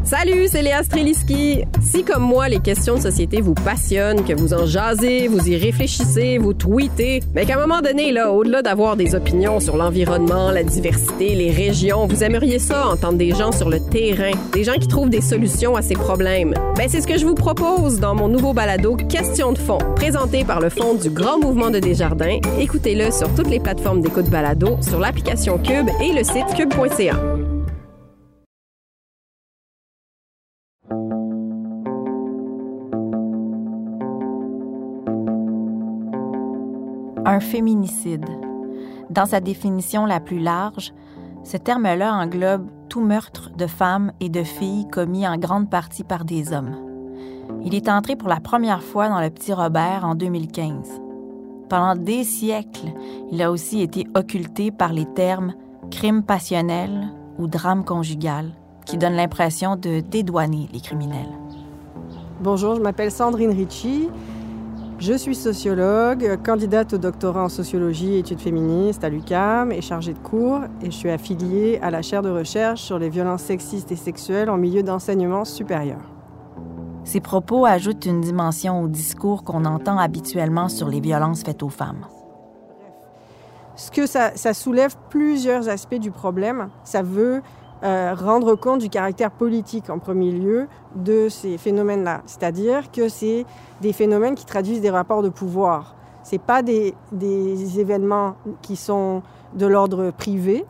Salut, 0.06 0.46
c'est 0.48 0.62
Léa 0.62 0.84
Streliski. 0.84 1.64
Si 1.82 2.04
comme 2.04 2.22
moi, 2.22 2.48
les 2.48 2.60
questions 2.60 2.94
de 2.94 3.00
société 3.00 3.40
vous 3.40 3.54
passionnent, 3.54 4.24
que 4.24 4.34
vous 4.34 4.54
en 4.54 4.64
jasez, 4.64 5.26
vous 5.26 5.48
y 5.48 5.56
réfléchissez, 5.56 6.38
vous 6.38 6.54
tweetez, 6.54 7.24
mais 7.34 7.44
qu'à 7.44 7.56
un 7.56 7.66
moment 7.66 7.80
donné, 7.80 8.12
là, 8.12 8.30
au-delà 8.30 8.62
d'avoir 8.62 8.94
des 8.94 9.16
opinions 9.16 9.58
sur 9.58 9.76
l'environnement, 9.76 10.52
la 10.52 10.62
diversité, 10.62 11.34
les 11.34 11.50
régions, 11.50 12.06
vous 12.06 12.22
aimeriez 12.22 12.60
ça 12.60 12.86
entendre 12.86 13.18
des 13.18 13.32
gens 13.32 13.50
sur 13.50 13.68
le 13.68 13.80
terrain, 13.80 14.30
des 14.52 14.62
gens 14.62 14.74
qui 14.74 14.86
trouvent 14.86 15.10
des 15.10 15.20
solutions 15.20 15.74
à 15.74 15.82
ces 15.82 15.94
problèmes. 15.94 16.54
Ben, 16.76 16.88
c'est 16.88 17.00
ce 17.00 17.08
que 17.08 17.18
je 17.18 17.26
vous 17.26 17.34
propose 17.34 17.98
dans 17.98 18.14
mon 18.14 18.28
nouveau 18.28 18.52
balado 18.52 18.94
Questions 19.08 19.54
de 19.54 19.58
fond, 19.58 19.78
présenté 19.96 20.44
par 20.44 20.60
le 20.60 20.68
Fonds 20.68 20.94
du 20.94 21.10
Grand 21.10 21.40
Mouvement 21.40 21.70
de 21.70 21.80
Desjardins. 21.80 22.38
Écoutez-le 22.60 23.10
sur 23.10 23.34
toutes 23.34 23.50
les 23.50 23.58
plateformes 23.58 24.02
d'écoute 24.02 24.30
balado, 24.30 24.78
sur 24.82 25.00
l'application 25.00 25.58
Cube 25.58 25.88
et 26.00 26.12
le 26.12 26.22
site 26.22 26.54
cube.ca. 26.56 27.35
un 37.36 37.40
féminicide. 37.40 38.24
Dans 39.10 39.26
sa 39.26 39.40
définition 39.40 40.06
la 40.06 40.20
plus 40.20 40.38
large, 40.38 40.94
ce 41.44 41.58
terme-là 41.58 42.14
englobe 42.14 42.66
tout 42.88 43.02
meurtre 43.02 43.50
de 43.56 43.66
femmes 43.66 44.12
et 44.20 44.30
de 44.30 44.42
filles 44.42 44.88
commis 44.90 45.28
en 45.28 45.36
grande 45.36 45.68
partie 45.68 46.02
par 46.02 46.24
des 46.24 46.54
hommes. 46.54 46.76
Il 47.62 47.74
est 47.74 47.90
entré 47.90 48.16
pour 48.16 48.28
la 48.28 48.40
première 48.40 48.82
fois 48.82 49.10
dans 49.10 49.20
le 49.20 49.28
Petit 49.28 49.52
Robert 49.52 50.06
en 50.06 50.14
2015. 50.14 51.02
Pendant 51.68 51.94
des 51.94 52.24
siècles, 52.24 52.94
il 53.30 53.42
a 53.42 53.50
aussi 53.50 53.82
été 53.82 54.06
occulté 54.14 54.70
par 54.70 54.94
les 54.94 55.04
termes 55.04 55.52
crime 55.90 56.22
passionnel 56.22 57.12
ou 57.38 57.48
drame 57.48 57.84
conjugal, 57.84 58.52
qui 58.86 58.96
donnent 58.96 59.16
l'impression 59.16 59.76
de 59.76 60.00
dédouaner 60.00 60.68
les 60.72 60.80
criminels. 60.80 61.34
Bonjour, 62.40 62.76
je 62.76 62.80
m'appelle 62.80 63.10
Sandrine 63.10 63.50
Ricci. 63.50 64.08
Je 64.98 65.12
suis 65.12 65.34
sociologue, 65.34 66.38
candidate 66.42 66.94
au 66.94 66.98
doctorat 66.98 67.44
en 67.44 67.48
sociologie 67.50 68.14
et 68.14 68.18
études 68.20 68.40
féministes 68.40 69.04
à 69.04 69.10
l'UCAM 69.10 69.70
et 69.70 69.82
chargée 69.82 70.14
de 70.14 70.18
cours. 70.18 70.60
Et 70.80 70.86
je 70.86 70.96
suis 70.96 71.10
affiliée 71.10 71.78
à 71.82 71.90
la 71.90 72.00
chaire 72.00 72.22
de 72.22 72.30
recherche 72.30 72.80
sur 72.80 72.98
les 72.98 73.10
violences 73.10 73.42
sexistes 73.42 73.92
et 73.92 73.96
sexuelles 73.96 74.48
en 74.48 74.56
milieu 74.56 74.82
d'enseignement 74.82 75.44
supérieur. 75.44 76.00
Ces 77.04 77.20
propos 77.20 77.66
ajoutent 77.66 78.06
une 78.06 78.22
dimension 78.22 78.80
au 78.80 78.88
discours 78.88 79.44
qu'on 79.44 79.66
entend 79.66 79.98
habituellement 79.98 80.70
sur 80.70 80.88
les 80.88 81.00
violences 81.00 81.42
faites 81.42 81.62
aux 81.62 81.68
femmes. 81.68 82.06
Ce 83.76 83.90
que 83.90 84.06
ça, 84.06 84.30
ça 84.34 84.54
soulève 84.54 84.96
plusieurs 85.10 85.68
aspects 85.68 86.00
du 86.00 86.10
problème. 86.10 86.70
Ça 86.84 87.02
veut 87.02 87.42
euh, 87.82 88.14
rendre 88.14 88.54
compte 88.54 88.80
du 88.80 88.88
caractère 88.88 89.30
politique 89.30 89.90
en 89.90 89.98
premier 89.98 90.32
lieu 90.32 90.66
de 90.94 91.28
ces 91.28 91.58
phénomènes-là. 91.58 92.22
C'est-à-dire 92.26 92.90
que 92.90 93.08
c'est 93.08 93.44
des 93.82 93.92
phénomènes 93.92 94.34
qui 94.34 94.46
traduisent 94.46 94.80
des 94.80 94.90
rapports 94.90 95.22
de 95.22 95.28
pouvoir. 95.28 95.94
Ce 96.24 96.32
n'est 96.32 96.40
pas 96.40 96.62
des, 96.62 96.94
des, 97.12 97.78
événements 97.78 98.36
qui 98.62 98.76
sont 98.76 99.22
de 99.54 99.66
l'ordre 99.66 100.10
privé. 100.10 100.64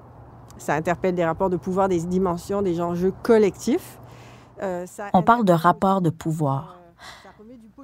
Ça 0.58 0.74
interpelle 0.74 1.14
des 1.14 1.24
rapports 1.24 1.48
de 1.48 1.56
pouvoir, 1.56 1.88
des 1.88 2.00
dimensions, 2.00 2.60
des 2.60 2.80
enjeux 2.80 3.12
collectifs. 3.22 3.98
Euh, 4.62 4.84
On 5.12 5.22
parle 5.22 5.44
de 5.44 5.52
rapports 5.52 6.00
de 6.00 6.10
pouvoir. 6.10 6.76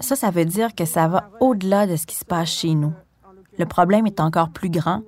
Ça, 0.01 0.17
ça 0.17 0.31
veut 0.31 0.45
dire 0.45 0.75
que 0.75 0.85
ça 0.85 1.07
va 1.07 1.31
au-delà 1.41 1.87
de 1.87 1.97
ce 1.97 2.07
qui 2.07 2.17
se 2.17 2.25
passe 2.25 2.49
chez 2.49 2.75
nous. 2.75 2.93
Le 3.59 3.67
problème 3.67 4.07
est 4.07 4.21
encore 4.21 4.51
plus 4.51 4.71
grand. 4.71 5.03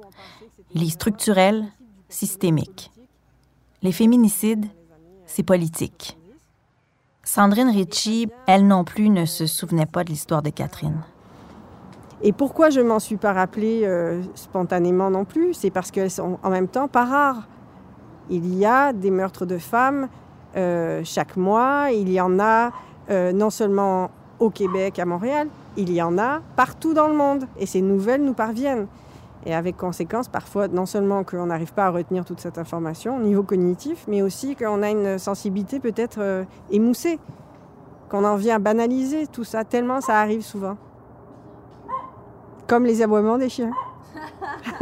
Il 0.73 0.85
est 0.85 0.91
structurel, 0.91 1.65
systémique. 2.09 2.93
Les 3.85 3.93
féminicides, 3.93 4.65
c'est 5.27 5.43
politique. 5.43 6.19
Sandrine 7.23 7.69
Ritchie, 7.69 8.31
elle 8.47 8.67
non 8.67 8.83
plus, 8.83 9.11
ne 9.11 9.27
se 9.27 9.47
souvenait 9.47 9.85
pas 9.85 10.05
de 10.05 10.09
l'histoire 10.09 10.41
de 10.41 10.49
Catherine. 10.49 11.03
Et 12.23 12.33
pourquoi 12.33 12.71
je 12.71 12.81
m'en 12.81 12.99
suis 12.99 13.19
pas 13.19 13.35
rappelée 13.35 13.83
euh, 13.85 14.23
spontanément 14.37 15.11
non 15.11 15.27
plus? 15.27 15.53
C'est 15.53 15.71
parce 15.71 15.91
qu'elles 15.91 16.11
sont 16.11 16.39
en 16.43 16.49
même 16.49 16.69
temps 16.69 16.89
pas 16.89 17.05
rares. 17.05 17.47
Il 18.31 18.55
y 18.55 18.65
a 18.65 18.95
des 18.95 19.11
meurtres 19.11 19.45
de 19.45 19.59
femmes 19.59 20.09
euh, 20.57 21.03
chaque 21.05 21.37
mois. 21.37 21.89
Il 21.93 22.11
y 22.11 22.23
en 22.23 22.39
a 22.39 22.73
euh, 23.11 23.33
non 23.33 23.51
seulement 23.51 24.11
au 24.39 24.49
Québec, 24.49 24.99
à 24.99 25.05
Montréal, 25.05 25.49
il 25.77 25.93
y 25.93 26.01
en 26.01 26.17
a 26.17 26.41
partout 26.57 26.95
dans 26.95 27.09
le 27.09 27.15
monde. 27.15 27.45
Et 27.59 27.67
ces 27.67 27.83
nouvelles 27.83 28.25
nous 28.25 28.33
parviennent. 28.33 28.87
Et 29.47 29.55
avec 29.55 29.77
conséquence, 29.77 30.29
parfois, 30.29 30.69
non 30.69 30.87
seulement 30.87 31.23
qu'on 31.23 31.47
n'arrive 31.47 31.75
pas 31.75 31.87
à 31.87 31.91
retenir 31.91 32.25
toute 32.25 32.41
cette 32.41 32.57
information 32.57 33.17
au 33.17 33.21
niveau 33.21 33.43
cognitif, 33.43 34.07
mais 34.09 34.23
aussi 34.23 34.57
qu'on 34.57 34.83
a 34.83 34.91
une 34.91 35.19
sensibilité 35.19 35.81
peut-être 35.81 36.19
euh, 36.21 36.45
émoussée, 36.71 37.19
qu'on 38.09 38.25
en 38.25 38.37
vient 38.37 38.57
à 38.57 38.59
banaliser 38.59 39.27
tout 39.27 39.45
ça, 39.45 39.65
tellement 39.65 40.01
ça 40.01 40.19
arrive 40.19 40.43
souvent. 40.43 40.77
Comme 42.67 42.85
les 42.87 43.03
aboiements 43.03 43.37
des 43.37 43.51
chiens. 43.51 43.73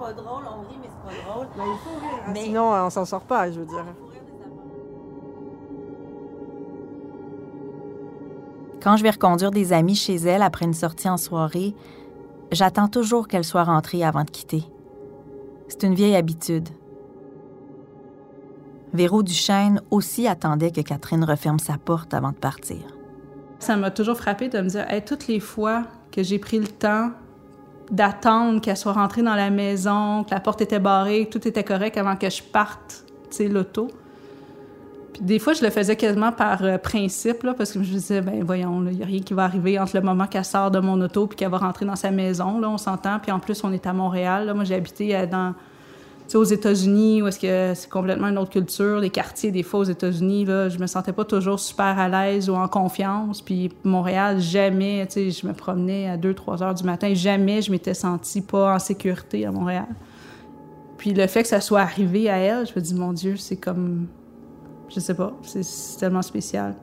pas 0.00 0.12
drôle, 0.12 0.44
on 0.46 0.60
rit, 0.68 0.78
mais 0.80 0.88
c'est 0.88 1.02
pas 1.02 1.30
drôle. 1.30 1.46
Ben, 1.56 1.64
il 1.66 1.78
faut 1.78 1.98
rire, 2.00 2.22
hein, 2.26 2.34
sinon 2.34 2.72
on 2.72 2.90
s'en 2.90 3.04
sort 3.04 3.22
pas, 3.22 3.50
je 3.50 3.60
veux 3.60 3.66
dire. 3.66 3.84
Quand 8.82 8.96
je 8.96 9.02
vais 9.02 9.10
reconduire 9.10 9.50
des 9.50 9.72
amis 9.72 9.94
chez 9.94 10.16
elle 10.16 10.42
après 10.42 10.64
une 10.64 10.72
sortie 10.72 11.08
en 11.08 11.18
soirée, 11.18 11.74
J'attends 12.52 12.88
toujours 12.88 13.28
qu'elle 13.28 13.44
soit 13.44 13.64
rentrée 13.64 14.04
avant 14.04 14.24
de 14.24 14.30
quitter. 14.30 14.64
C'est 15.68 15.84
une 15.84 15.94
vieille 15.94 16.16
habitude. 16.16 16.68
Véro 18.92 19.22
Duchesne 19.22 19.80
aussi 19.90 20.26
attendait 20.26 20.72
que 20.72 20.80
Catherine 20.80 21.24
referme 21.24 21.60
sa 21.60 21.78
porte 21.78 22.12
avant 22.12 22.32
de 22.32 22.36
partir. 22.36 22.78
Ça 23.60 23.76
m'a 23.76 23.90
toujours 23.90 24.16
frappé 24.16 24.48
de 24.48 24.60
me 24.60 24.68
dire, 24.68 24.86
toutes 25.06 25.28
les 25.28 25.38
fois 25.38 25.84
que 26.10 26.24
j'ai 26.24 26.38
pris 26.40 26.58
le 26.58 26.66
temps 26.66 27.10
d'attendre 27.90 28.60
qu'elle 28.60 28.76
soit 28.76 28.92
rentrée 28.92 29.22
dans 29.22 29.34
la 29.34 29.50
maison, 29.50 30.24
que 30.24 30.30
la 30.30 30.40
porte 30.40 30.60
était 30.60 30.80
barrée, 30.80 31.26
que 31.26 31.38
tout 31.38 31.46
était 31.46 31.64
correct 31.64 31.96
avant 31.96 32.16
que 32.16 32.30
je 32.30 32.42
parte, 32.42 33.04
tu 33.30 33.36
sais, 33.36 33.48
l'auto. 33.48 33.88
Puis 35.12 35.22
des 35.22 35.38
fois, 35.38 35.52
je 35.52 35.62
le 35.62 35.70
faisais 35.70 35.96
quasiment 35.96 36.32
par 36.32 36.62
euh, 36.62 36.78
principe, 36.78 37.42
là, 37.42 37.54
parce 37.54 37.72
que 37.72 37.82
je 37.82 37.92
me 37.92 37.98
disais, 37.98 38.20
ben 38.20 38.42
voyons, 38.44 38.84
il 38.86 38.96
n'y 38.96 39.02
a 39.02 39.06
rien 39.06 39.20
qui 39.20 39.34
va 39.34 39.44
arriver 39.44 39.78
entre 39.78 39.96
le 39.96 40.02
moment 40.02 40.26
qu'elle 40.26 40.44
sort 40.44 40.70
de 40.70 40.78
mon 40.78 41.00
auto 41.00 41.26
puis 41.26 41.36
qu'elle 41.36 41.50
va 41.50 41.58
rentrer 41.58 41.84
dans 41.84 41.96
sa 41.96 42.10
maison, 42.10 42.60
là, 42.60 42.68
on 42.68 42.78
s'entend. 42.78 43.18
Puis 43.18 43.32
en 43.32 43.40
plus, 43.40 43.62
on 43.64 43.72
est 43.72 43.86
à 43.86 43.92
Montréal. 43.92 44.52
Moi, 44.54 44.64
j'ai 44.64 44.74
habité 44.74 45.16
euh, 45.16 45.26
dans 45.26 45.54
aux 46.36 46.44
États-Unis, 46.44 47.22
où 47.22 47.26
est-ce 47.26 47.38
que 47.38 47.72
c'est 47.74 47.90
complètement 47.90 48.28
une 48.28 48.38
autre 48.38 48.50
culture, 48.50 49.00
les 49.00 49.10
quartiers, 49.10 49.50
des 49.50 49.62
fois, 49.62 49.80
aux 49.80 49.84
États-Unis, 49.84 50.44
là, 50.44 50.68
je 50.68 50.78
me 50.78 50.86
sentais 50.86 51.12
pas 51.12 51.24
toujours 51.24 51.58
super 51.58 51.98
à 51.98 52.08
l'aise 52.08 52.48
ou 52.48 52.54
en 52.54 52.68
confiance. 52.68 53.42
Puis 53.42 53.72
Montréal, 53.84 54.40
jamais, 54.40 55.06
tu 55.06 55.14
sais, 55.14 55.30
je 55.30 55.46
me 55.46 55.52
promenais 55.52 56.08
à 56.08 56.16
2-3 56.16 56.62
heures 56.62 56.74
du 56.74 56.84
matin, 56.84 57.12
jamais 57.14 57.62
je 57.62 57.70
m'étais 57.70 57.94
sentie 57.94 58.42
pas 58.42 58.74
en 58.74 58.78
sécurité 58.78 59.46
à 59.46 59.52
Montréal. 59.52 59.88
Puis 60.98 61.14
le 61.14 61.26
fait 61.26 61.42
que 61.42 61.48
ça 61.48 61.60
soit 61.60 61.80
arrivé 61.80 62.28
à 62.28 62.36
elle, 62.36 62.66
je 62.66 62.72
me 62.76 62.80
dis, 62.80 62.94
mon 62.94 63.12
Dieu, 63.12 63.36
c'est 63.36 63.56
comme... 63.56 64.06
Je 64.90 64.98
sais 64.98 65.14
pas, 65.14 65.32
c'est 65.42 65.98
tellement 65.98 66.22
spécial. 66.22 66.74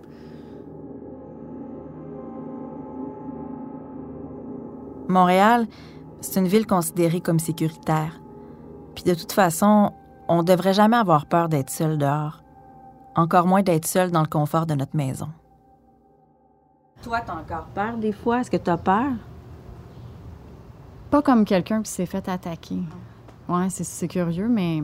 Montréal, 5.10 5.68
c'est 6.22 6.40
une 6.40 6.48
ville 6.48 6.66
considérée 6.66 7.22
comme 7.22 7.40
sécuritaire. 7.40 8.20
Puis 8.96 9.04
de 9.04 9.14
toute 9.14 9.32
façon, 9.32 9.92
on 10.28 10.38
ne 10.38 10.44
devrait 10.44 10.74
jamais 10.74 10.98
avoir 10.98 11.26
peur 11.26 11.50
d'être 11.50 11.70
seul 11.70 11.98
dehors. 11.98 12.44
Encore 13.16 13.46
moins 13.46 13.62
d'être 13.62 13.86
seul 13.86 14.12
dans 14.12 14.22
le 14.22 14.28
confort 14.28 14.66
de 14.66 14.74
notre 14.74 14.96
maison. 14.96 15.30
Toi, 17.04 17.22
t'as 17.22 17.36
encore 17.36 17.68
peur 17.74 17.98
des 17.98 18.12
fois? 18.12 18.40
Est-ce 18.40 18.52
que 18.52 18.58
tu 18.58 18.70
as 18.70 18.78
peur? 18.78 19.12
Pas 21.10 21.22
comme 21.22 21.46
quelqu'un 21.46 21.82
qui 21.82 21.92
s'est 21.92 22.06
fait 22.06 22.28
attaquer. 22.28 22.82
Ouais, 23.48 23.70
c'est 23.70 24.08
curieux, 24.08 24.48
mais. 24.48 24.84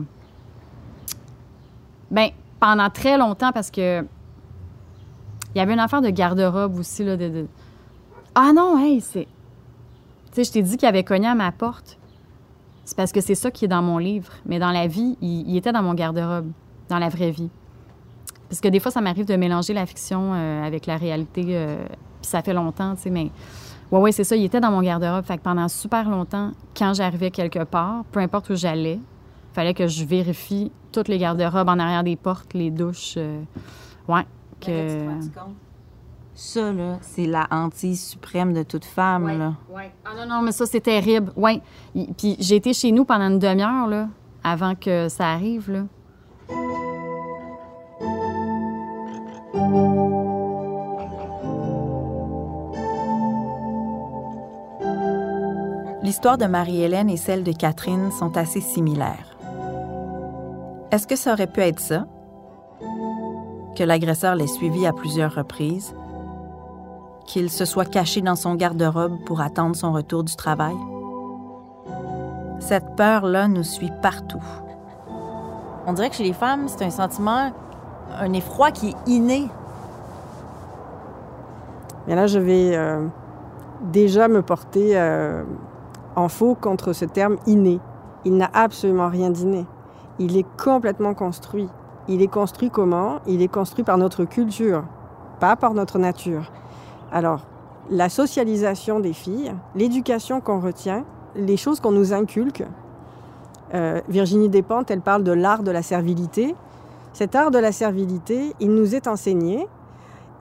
Ben, 2.10 2.30
pendant 2.64 2.88
très 2.88 3.18
longtemps, 3.18 3.52
parce 3.52 3.70
que. 3.70 4.06
Il 5.54 5.58
y 5.58 5.60
avait 5.60 5.74
une 5.74 5.80
affaire 5.80 6.00
de 6.00 6.08
garde-robe 6.08 6.78
aussi, 6.78 7.04
là. 7.04 7.16
Ah 8.34 8.52
non, 8.54 8.78
hey, 8.78 9.02
c'est. 9.02 9.28
Tu 10.32 10.32
sais, 10.32 10.44
je 10.44 10.52
t'ai 10.52 10.62
dit 10.62 10.78
qu'il 10.78 10.88
avait 10.88 11.04
cogné 11.04 11.28
à 11.28 11.34
ma 11.34 11.52
porte. 11.52 11.98
C'est 12.86 12.96
parce 12.96 13.12
que 13.12 13.20
c'est 13.20 13.34
ça 13.34 13.50
qui 13.50 13.66
est 13.66 13.68
dans 13.68 13.82
mon 13.82 13.98
livre. 13.98 14.32
Mais 14.46 14.58
dans 14.58 14.70
la 14.70 14.86
vie, 14.86 15.16
il, 15.20 15.54
était 15.56 15.72
dans 15.72 15.82
mon 15.82 15.92
garde-robe, 15.92 16.50
dans 16.88 16.98
la 16.98 17.10
vraie 17.10 17.30
vie. 17.30 17.50
Parce 18.48 18.62
que 18.62 18.68
des 18.68 18.80
fois, 18.80 18.90
ça 18.90 19.02
m'arrive 19.02 19.26
de 19.26 19.36
mélanger 19.36 19.74
la 19.74 19.84
fiction 19.84 20.32
euh, 20.34 20.64
avec 20.64 20.86
la 20.86 20.96
réalité. 20.96 21.44
Euh, 21.48 21.84
puis 22.20 22.30
ça 22.30 22.42
fait 22.42 22.54
longtemps, 22.54 22.94
tu 22.96 23.02
sais, 23.02 23.10
mais... 23.10 23.30
Ouais, 23.92 24.00
ouais, 24.00 24.12
c'est 24.12 24.24
ça. 24.24 24.36
Il 24.36 24.44
était 24.44 24.60
dans 24.60 24.70
mon 24.70 24.80
garde-robe. 24.80 25.24
Fait 25.24 25.36
que 25.36 25.42
pendant 25.42 25.68
super 25.68 26.08
longtemps, 26.08 26.52
quand 26.76 26.94
j'arrivais 26.94 27.30
quelque 27.30 27.62
part, 27.62 28.04
peu 28.10 28.20
importe 28.20 28.48
où 28.50 28.56
j'allais, 28.56 28.98
fallait 29.54 29.74
que 29.74 29.86
je 29.86 30.04
vérifie 30.04 30.72
toutes 30.92 31.08
les 31.08 31.18
garde-robes 31.18 31.68
en 31.68 31.78
arrière 31.78 32.04
des 32.04 32.16
portes, 32.16 32.52
les 32.54 32.70
douches. 32.70 33.14
Euh, 33.16 33.40
ouais. 34.08 34.26
Que... 34.60 35.08
Ça, 36.36 36.72
là, 36.72 36.98
c'est 37.00 37.26
la 37.26 37.46
hantise 37.52 38.08
suprême 38.08 38.52
de 38.52 38.64
toute 38.64 38.84
femme, 38.84 39.26
ouais, 39.26 39.38
là. 39.38 39.54
Ouais. 39.70 39.92
Ah 40.04 40.10
non, 40.16 40.26
non, 40.34 40.42
mais 40.42 40.50
ça, 40.50 40.66
c'est 40.66 40.80
terrible. 40.80 41.32
Oui. 41.36 41.62
Puis 42.18 42.36
j'ai 42.40 42.56
été 42.56 42.72
chez 42.72 42.90
nous 42.90 43.04
pendant 43.04 43.28
une 43.28 43.38
demi-heure, 43.38 43.86
là, 43.86 44.08
avant 44.42 44.74
que 44.74 45.08
ça 45.08 45.28
arrive, 45.28 45.70
là. 45.70 45.84
L'histoire 56.02 56.36
de 56.36 56.46
Marie-Hélène 56.46 57.08
et 57.08 57.16
celle 57.16 57.44
de 57.44 57.52
Catherine 57.52 58.10
sont 58.10 58.36
assez 58.36 58.60
similaires. 58.60 59.33
Est-ce 60.94 61.08
que 61.08 61.16
ça 61.16 61.32
aurait 61.32 61.48
pu 61.48 61.60
être 61.60 61.80
ça? 61.80 62.06
Que 63.76 63.82
l'agresseur 63.82 64.36
l'ait 64.36 64.46
suivi 64.46 64.86
à 64.86 64.92
plusieurs 64.92 65.34
reprises? 65.34 65.92
Qu'il 67.26 67.50
se 67.50 67.64
soit 67.64 67.84
caché 67.84 68.20
dans 68.20 68.36
son 68.36 68.54
garde-robe 68.54 69.18
pour 69.24 69.40
attendre 69.40 69.74
son 69.74 69.92
retour 69.92 70.22
du 70.22 70.36
travail? 70.36 70.76
Cette 72.60 72.94
peur-là 72.94 73.48
nous 73.48 73.64
suit 73.64 73.90
partout. 74.02 74.44
On 75.88 75.94
dirait 75.94 76.10
que 76.10 76.14
chez 76.14 76.22
les 76.22 76.32
femmes, 76.32 76.68
c'est 76.68 76.84
un 76.84 76.90
sentiment, 76.90 77.50
un 78.16 78.32
effroi 78.32 78.70
qui 78.70 78.90
est 78.90 79.08
inné. 79.08 79.48
Mais 82.06 82.14
là, 82.14 82.28
je 82.28 82.38
vais 82.38 82.76
euh, 82.76 83.04
déjà 83.90 84.28
me 84.28 84.42
porter 84.42 84.96
euh, 84.96 85.42
en 86.14 86.28
faux 86.28 86.54
contre 86.54 86.92
ce 86.92 87.04
terme 87.04 87.36
inné. 87.48 87.80
Il 88.24 88.36
n'a 88.36 88.48
absolument 88.54 89.08
rien 89.08 89.30
d'inné. 89.30 89.66
Il 90.18 90.36
est 90.36 90.46
complètement 90.62 91.14
construit. 91.14 91.68
Il 92.08 92.22
est 92.22 92.28
construit 92.28 92.70
comment? 92.70 93.20
Il 93.26 93.42
est 93.42 93.48
construit 93.48 93.84
par 93.84 93.98
notre 93.98 94.24
culture, 94.24 94.84
pas 95.40 95.56
par 95.56 95.74
notre 95.74 95.98
nature. 95.98 96.50
Alors, 97.10 97.40
la 97.90 98.08
socialisation 98.08 99.00
des 99.00 99.12
filles, 99.12 99.52
l'éducation 99.74 100.40
qu'on 100.40 100.60
retient, 100.60 101.04
les 101.36 101.56
choses 101.56 101.80
qu'on 101.80 101.92
nous 101.92 102.12
inculque. 102.12 102.64
Euh, 103.74 104.00
Virginie 104.08 104.48
Despentes, 104.48 104.90
elle 104.90 105.00
parle 105.00 105.24
de 105.24 105.32
l'art 105.32 105.62
de 105.62 105.70
la 105.70 105.82
servilité. 105.82 106.54
Cet 107.12 107.34
art 107.34 107.50
de 107.50 107.58
la 107.58 107.72
servilité, 107.72 108.54
il 108.60 108.74
nous 108.74 108.94
est 108.94 109.08
enseigné 109.08 109.66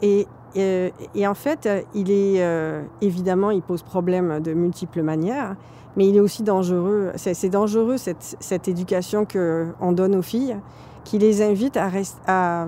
et, 0.02 0.28
euh, 0.58 0.90
en 1.26 1.34
fait, 1.34 1.70
il 1.94 2.12
est 2.12 2.44
euh, 2.44 2.84
évidemment, 3.02 3.52
il 3.52 3.62
pose 3.62 3.84
problème 3.84 4.40
de 4.40 4.54
multiples 4.54 5.02
manières, 5.02 5.56
mais 5.96 6.08
il 6.08 6.16
est 6.16 6.20
aussi 6.20 6.44
dangereux. 6.44 7.12
C'est 7.16 7.50
dangereux 7.50 7.98
cette, 7.98 8.38
cette 8.40 8.68
éducation 8.68 9.26
qu'on 9.26 9.92
donne 9.92 10.16
aux 10.16 10.22
filles, 10.22 10.58
qui 11.04 11.18
les 11.18 11.42
invite 11.42 11.78
à, 11.78 11.90
à, 12.28 12.68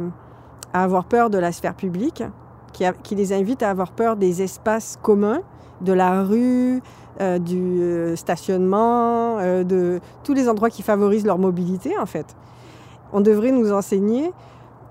à 0.74 0.84
avoir 0.84 1.06
peur 1.06 1.30
de 1.30 1.38
la 1.38 1.52
sphère 1.52 1.76
publique, 1.76 2.24
qui, 3.04 3.16
les 3.16 3.34
invite 3.34 3.64
à 3.64 3.70
avoir 3.70 3.92
peur 3.92 4.16
des 4.16 4.42
espaces 4.42 4.98
communs, 5.02 5.42
de 5.82 5.94
la 5.94 6.24
rue, 6.24 6.82
euh, 7.22 7.40
du 7.40 7.82
euh, 7.82 8.16
stationnement, 8.16 9.38
euh, 9.40 9.64
de 9.64 10.00
tous 10.24 10.34
les 10.34 10.50
endroits 10.50 10.70
qui 10.70 10.82
favorisent 10.82 11.26
leur 11.26 11.38
mobilité 11.38 11.98
en 11.98 12.06
fait. 12.06 12.36
On 13.14 13.22
devrait 13.22 13.52
nous 13.52 13.72
enseigner 13.72 14.34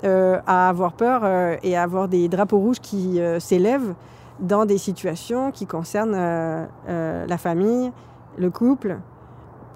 à 0.04 0.68
avoir 0.68 0.92
peur 0.92 1.58
et 1.62 1.76
à 1.76 1.82
avoir 1.82 2.08
des 2.08 2.28
drapeaux 2.28 2.58
rouges 2.58 2.80
qui 2.80 3.20
s'élèvent 3.40 3.94
dans 4.40 4.66
des 4.66 4.78
situations 4.78 5.50
qui 5.50 5.66
concernent 5.66 6.66
la 6.86 7.38
famille, 7.38 7.92
le 8.36 8.50
couple, 8.50 8.98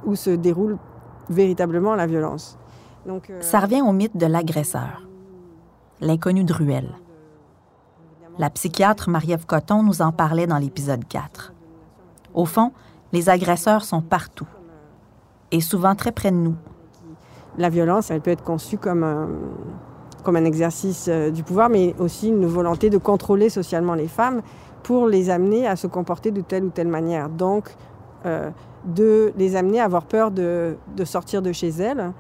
où 0.05 0.15
se 0.15 0.31
déroule 0.31 0.79
véritablement 1.29 1.95
la 1.95 2.07
violence. 2.07 2.59
Donc, 3.07 3.33
Ça 3.41 3.61
revient 3.61 3.83
au 3.83 3.93
mythe 3.93 4.17
de 4.17 4.27
l'agresseur, 4.27 5.03
l'inconnu 6.01 6.45
de 6.45 6.53
ruelle. 6.53 6.91
La 8.39 8.51
psychiatre 8.51 9.11
Marie-Ève 9.11 9.47
Coton 9.47 9.83
nous 9.83 10.03
en 10.03 10.13
parlait 10.13 10.47
dans 10.47 10.59
l'épisode 10.59 11.05
4. 11.09 11.53
Au 12.35 12.45
fond, 12.45 12.73
les 13.13 13.29
agresseurs 13.29 13.85
sont 13.85 14.01
partout 14.01 14.47
et 15.51 15.61
souvent 15.61 15.95
très 15.95 16.13
près 16.13 16.31
de 16.31 16.37
nous. 16.37 16.55
La 17.57 17.69
violence, 17.69 18.11
elle 18.11 18.21
peut 18.21 18.31
être 18.31 18.45
conçue 18.45 18.79
comme 18.79 19.03
un, 19.03 19.29
comme 20.29 20.37
un 20.37 20.45
exercice 20.45 21.07
euh, 21.09 21.31
du 21.31 21.43
pouvoir, 21.43 21.71
mais 21.71 21.95
aussi 21.99 22.29
une 22.29 22.45
volonté 22.45 22.91
de 22.91 22.99
contrôler 22.99 23.49
socialement 23.49 23.95
les 23.95 24.09
femmes 24.09 24.43
pour 24.83 25.09
les 25.09 25.31
amener 25.31 25.67
à 25.67 25.75
se 25.75 25.87
comporter 25.87 26.33
de 26.33 26.43
telle 26.43 26.65
ou 26.65 26.69
telle 26.69 26.89
manière. 26.89 27.31
Donc, 27.31 27.75
euh, 28.27 28.51
de 28.85 29.33
les 29.39 29.57
amener 29.57 29.81
à 29.81 29.85
avoir 29.85 30.05
peur 30.05 30.31
de, 30.31 30.77
sortir 31.05 31.41
de 31.41 31.51
chez 31.51 31.71
elles. 31.71 32.13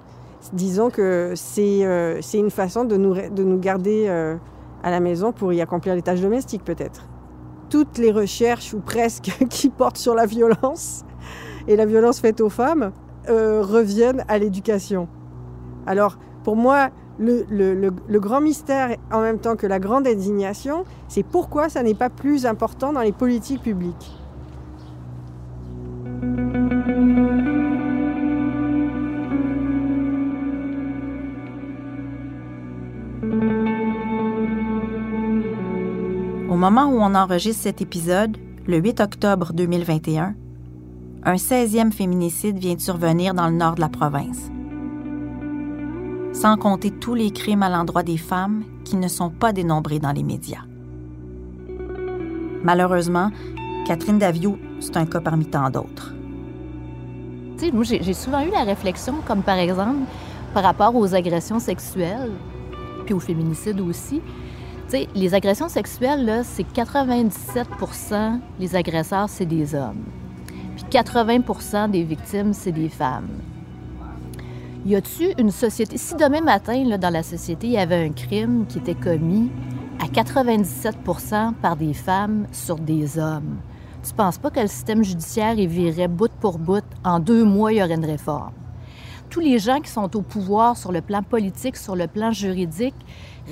Disons 0.54 0.88
que 0.88 1.34
c'est 1.36 1.84
euh, 1.84 2.22
une 2.32 2.50
façon 2.50 2.86
de 2.86 2.96
nous, 2.96 3.12
de 3.12 3.44
nous 3.44 3.58
garder 3.58 4.08
à 4.08 4.90
la 4.90 5.00
maison 5.00 5.30
pour 5.32 5.52
y 5.52 5.60
accomplir 5.60 5.94
les 5.94 6.00
tâches 6.00 6.22
domestiques 6.22 6.64
peut-être. 6.64 7.06
Toutes 7.68 7.98
les 7.98 8.10
recherches, 8.10 8.72
ou 8.72 8.80
presque, 8.80 9.36
qui 9.50 9.68
portent 9.68 9.98
sur 9.98 10.14
la 10.14 10.24
violence 10.24 11.04
et 11.66 11.76
la 11.76 11.84
violence 11.84 12.20
faite 12.20 12.40
aux 12.40 12.48
femmes 12.48 12.90
euh, 13.28 13.60
reviennent 13.60 14.24
à 14.28 14.38
l'éducation. 14.38 15.08
Alors, 15.86 16.16
pour 16.42 16.56
moi, 16.56 16.88
le, 17.18 18.18
grand 18.18 18.40
mystère, 18.40 18.96
en 19.12 19.20
même 19.20 19.38
temps 19.38 19.56
que 19.56 19.66
la 19.66 19.78
grande 19.78 20.06
indignation, 20.06 20.84
c'est 21.08 21.22
pourquoi 21.22 21.68
ça 21.68 21.82
n'est 21.82 21.94
pas 21.94 22.10
plus 22.10 22.46
important 22.46 22.92
dans 22.92 23.00
les 23.00 23.12
politiques 23.12 23.62
publiques. 23.62 24.12
Au 36.48 36.56
moment 36.56 36.86
où 36.86 36.98
on 36.98 37.14
enregistre 37.14 37.62
cet 37.62 37.80
épisode, 37.80 38.36
le 38.66 38.78
8 38.78 39.00
octobre 39.00 39.52
2021, 39.52 40.34
un 41.24 41.34
16e 41.34 41.92
féminicide 41.92 42.58
vient 42.58 42.74
de 42.74 42.80
survenir 42.80 43.32
dans 43.32 43.48
le 43.48 43.54
nord 43.54 43.76
de 43.76 43.80
la 43.80 43.88
province. 43.88 44.50
Sans 46.40 46.56
compter 46.56 46.92
tous 46.92 47.16
les 47.16 47.32
crimes 47.32 47.64
à 47.64 47.68
l'endroit 47.68 48.04
des 48.04 48.16
femmes 48.16 48.62
qui 48.84 48.94
ne 48.94 49.08
sont 49.08 49.28
pas 49.28 49.52
dénombrés 49.52 49.98
dans 49.98 50.12
les 50.12 50.22
médias. 50.22 50.62
Malheureusement, 52.62 53.32
Catherine 53.84 54.20
Davio, 54.20 54.56
c'est 54.78 54.96
un 54.96 55.04
cas 55.04 55.18
parmi 55.18 55.46
tant 55.46 55.68
d'autres. 55.68 56.14
moi, 57.72 57.82
j'ai 57.82 58.12
souvent 58.12 58.42
eu 58.42 58.52
la 58.52 58.62
réflexion, 58.62 59.14
comme 59.26 59.42
par 59.42 59.58
exemple, 59.58 59.98
par 60.54 60.62
rapport 60.62 60.94
aux 60.94 61.12
agressions 61.12 61.58
sexuelles, 61.58 62.30
puis 63.04 63.14
aux 63.14 63.20
féminicides 63.20 63.80
aussi. 63.80 64.20
Tu 64.84 64.90
sais, 64.90 65.08
les 65.16 65.34
agressions 65.34 65.68
sexuelles, 65.68 66.42
c'est 66.44 66.66
97% 66.72 68.38
les 68.60 68.76
agresseurs, 68.76 69.28
c'est 69.28 69.44
des 69.44 69.74
hommes. 69.74 70.04
Puis 70.76 70.84
80% 70.88 71.90
des 71.90 72.04
victimes, 72.04 72.52
c'est 72.52 72.70
des 72.70 72.88
femmes. 72.88 73.40
Y 74.86 74.94
a-tu 74.94 75.32
une 75.38 75.50
société... 75.50 75.98
Si 75.98 76.14
demain 76.14 76.40
matin, 76.40 76.96
dans 76.98 77.12
la 77.12 77.22
société, 77.22 77.66
il 77.66 77.72
y 77.72 77.78
avait 77.78 78.06
un 78.06 78.12
crime 78.12 78.64
qui 78.68 78.78
était 78.78 78.94
commis 78.94 79.50
à 80.00 80.06
97% 80.06 81.54
par 81.54 81.76
des 81.76 81.92
femmes 81.92 82.46
sur 82.52 82.76
des 82.76 83.18
hommes, 83.18 83.58
tu 84.02 84.14
penses 84.14 84.38
pas 84.38 84.50
que 84.50 84.60
le 84.60 84.68
système 84.68 85.02
judiciaire 85.02 85.58
y 85.58 85.66
virait 85.66 86.08
bout 86.08 86.30
pour 86.40 86.58
bout? 86.58 86.84
En 87.04 87.18
deux 87.18 87.44
mois, 87.44 87.72
il 87.72 87.78
y 87.78 87.82
aurait 87.82 87.96
une 87.96 88.04
réforme. 88.04 88.52
Tous 89.28 89.40
les 89.40 89.58
gens 89.58 89.80
qui 89.80 89.90
sont 89.90 90.16
au 90.16 90.22
pouvoir 90.22 90.76
sur 90.76 90.92
le 90.92 91.02
plan 91.02 91.22
politique, 91.22 91.76
sur 91.76 91.96
le 91.96 92.06
plan 92.06 92.30
juridique, 92.30 92.94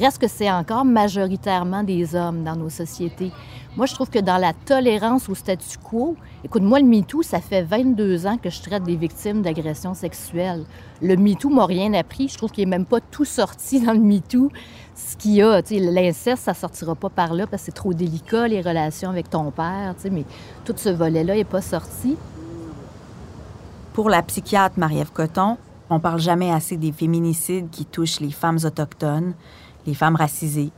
reste 0.01 0.19
que 0.19 0.29
c'est 0.29 0.51
encore 0.51 0.85
majoritairement 0.85 1.83
des 1.83 2.15
hommes 2.15 2.45
dans 2.45 2.57
nos 2.57 2.71
sociétés. 2.71 3.33
Moi, 3.77 3.85
je 3.85 3.93
trouve 3.93 4.09
que 4.09 4.19
dans 4.19 4.39
la 4.39 4.55
tolérance 4.55 5.29
au 5.29 5.35
statu 5.35 5.77
quo, 5.77 6.17
écoute, 6.43 6.63
moi, 6.63 6.81
le 6.81 6.87
MeToo, 6.87 7.23
ça 7.23 7.43
fait 7.43 7.63
22 7.63 8.27
ans 8.27 8.39
que 8.39 8.49
je 8.49 8.63
traite 8.63 8.85
des 8.85 8.97
victimes 8.97 9.43
d'agressions 9.43 9.93
sexuelles. 9.93 10.65
Le 11.03 11.15
MeToo 11.15 11.51
m'a 11.51 11.67
rien 11.67 11.93
appris. 11.93 12.29
Je 12.29 12.39
trouve 12.39 12.51
qu'il 12.51 12.65
n'est 12.65 12.71
même 12.71 12.87
pas 12.87 13.01
tout 13.01 13.27
sorti 13.27 13.79
dans 13.85 13.93
le 13.93 14.01
MeToo. 14.01 14.51
Ce 14.95 15.15
qu'il 15.15 15.33
y 15.33 15.43
a, 15.43 15.61
l'inceste, 15.71 16.45
ça 16.45 16.55
sortira 16.55 16.95
pas 16.95 17.11
par 17.11 17.35
là 17.35 17.47
parce 17.47 17.65
que 17.65 17.67
c'est 17.67 17.73
trop 17.73 17.93
délicat, 17.93 18.49
les 18.49 18.63
relations 18.63 19.11
avec 19.11 19.29
ton 19.29 19.51
père, 19.51 19.95
mais 20.11 20.25
tout 20.65 20.75
ce 20.75 20.89
volet-là 20.89 21.35
n'est 21.35 21.45
pas 21.45 21.61
sorti. 21.61 22.17
Pour 23.93 24.09
la 24.09 24.23
psychiatre 24.23 24.79
Marie-Ève 24.79 25.13
Coton, 25.13 25.59
on 25.91 26.01
parle 26.01 26.21
jamais 26.21 26.51
assez 26.51 26.79
des 26.79 26.93
féminicides 26.93 27.69
qui 27.69 27.85
touchent 27.85 28.21
les 28.21 28.31
femmes 28.31 28.59
autochtones, 28.65 29.35
les 29.87 29.95
femmes 29.95 30.17
racisées, 30.17 30.71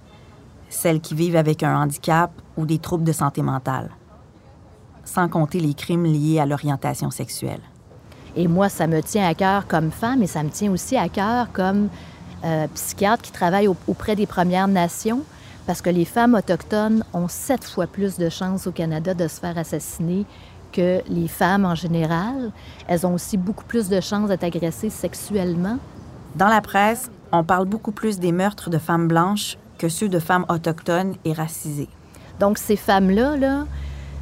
celles 0.68 1.00
qui 1.00 1.14
vivent 1.14 1.37
avec 1.37 1.62
un 1.62 1.76
handicap 1.80 2.30
ou 2.56 2.66
des 2.66 2.78
troubles 2.78 3.04
de 3.04 3.12
santé 3.12 3.42
mentale, 3.42 3.90
sans 5.04 5.28
compter 5.28 5.60
les 5.60 5.75
crimes 5.75 6.04
liés 6.04 6.40
à 6.40 6.46
l'orientation 6.46 7.10
sexuelle. 7.10 7.60
Et 8.37 8.46
moi, 8.46 8.68
ça 8.68 8.87
me 8.87 9.00
tient 9.00 9.26
à 9.26 9.34
cœur 9.34 9.66
comme 9.66 9.90
femme 9.90 10.22
et 10.22 10.26
ça 10.26 10.42
me 10.42 10.50
tient 10.50 10.70
aussi 10.70 10.96
à 10.96 11.08
cœur 11.08 11.50
comme 11.52 11.88
euh, 12.44 12.66
psychiatre 12.75 13.22
qui 13.22 13.32
travaille 13.32 13.68
auprès 13.68 14.14
des 14.14 14.26
Premières 14.26 14.68
Nations, 14.68 15.22
parce 15.66 15.82
que 15.82 15.90
les 15.90 16.04
femmes 16.04 16.34
autochtones 16.34 17.04
ont 17.12 17.28
sept 17.28 17.64
fois 17.64 17.87
plus 17.87 18.16
de 18.16 18.28
chances 18.28 18.66
au 18.66 18.72
Canada 18.72 19.12
de 19.14 19.26
se 19.26 19.40
faire 19.40 19.58
assassiner 19.58 20.25
que 20.72 21.00
les 21.08 21.28
femmes 21.28 21.64
en 21.64 21.75
général. 21.75 22.52
Elles 22.87 23.06
ont 23.06 23.14
aussi 23.14 23.37
beaucoup 23.37 23.64
plus 23.64 23.88
de 23.88 24.00
chances 24.00 24.28
d'être 24.28 24.44
agressées 24.44 24.90
sexuellement. 24.90 25.78
Dans 26.37 26.48
la 26.48 26.60
presse, 26.60 27.10
on 27.32 27.42
parle 27.42 27.66
beaucoup 27.66 27.92
plus 27.92 28.18
des 28.18 28.32
meurtres 28.32 28.70
de 28.70 28.78
femmes 28.78 29.08
blanches 29.08 29.58
que 29.78 29.88
ceux 29.88 30.08
de 30.08 30.18
femmes 30.18 30.44
autochtones 30.49 31.14
et 31.25 31.32
racisées. 31.32 31.88
Donc 32.40 32.58
ces 32.58 32.76
femmes-là, 32.76 33.37
là, 33.37 33.66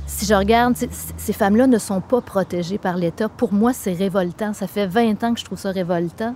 si 0.07 0.25
je 0.25 0.35
regarde, 0.35 0.77
ces 1.17 1.33
femmes-là 1.33 1.67
ne 1.67 1.79
sont 1.79 2.01
pas 2.01 2.21
protégées 2.21 2.79
par 2.79 2.97
l'État. 2.97 3.29
Pour 3.29 3.53
moi, 3.53 3.73
c'est 3.73 3.93
révoltant. 3.93 4.53
Ça 4.53 4.69
fait 4.69 4.87
20 4.87 5.25
ans 5.25 5.35
que 5.35 5.41
je 5.41 5.45
trouve 5.45 5.59
ça 5.59 5.73
révoltant. 5.73 6.35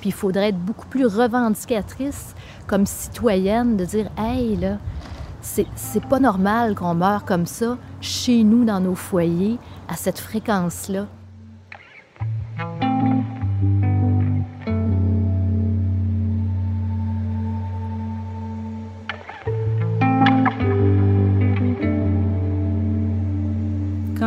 Puis 0.00 0.10
il 0.10 0.12
faudrait 0.12 0.48
être 0.48 0.58
beaucoup 0.58 0.86
plus 0.86 1.06
revendicatrice 1.06 2.34
comme 2.66 2.86
citoyenne 2.86 3.76
de 3.76 3.84
dire 3.84 4.10
Hey, 4.18 4.56
là, 4.56 4.78
c'est 5.40 6.04
pas 6.08 6.18
normal 6.18 6.74
qu'on 6.74 6.94
meure 6.94 7.24
comme 7.24 7.46
ça 7.46 7.78
chez 8.00 8.42
nous, 8.42 8.64
dans 8.64 8.80
nos 8.80 8.94
foyers, 8.94 9.58
à 9.88 9.94
cette 9.94 10.18
fréquence-là. 10.18 11.06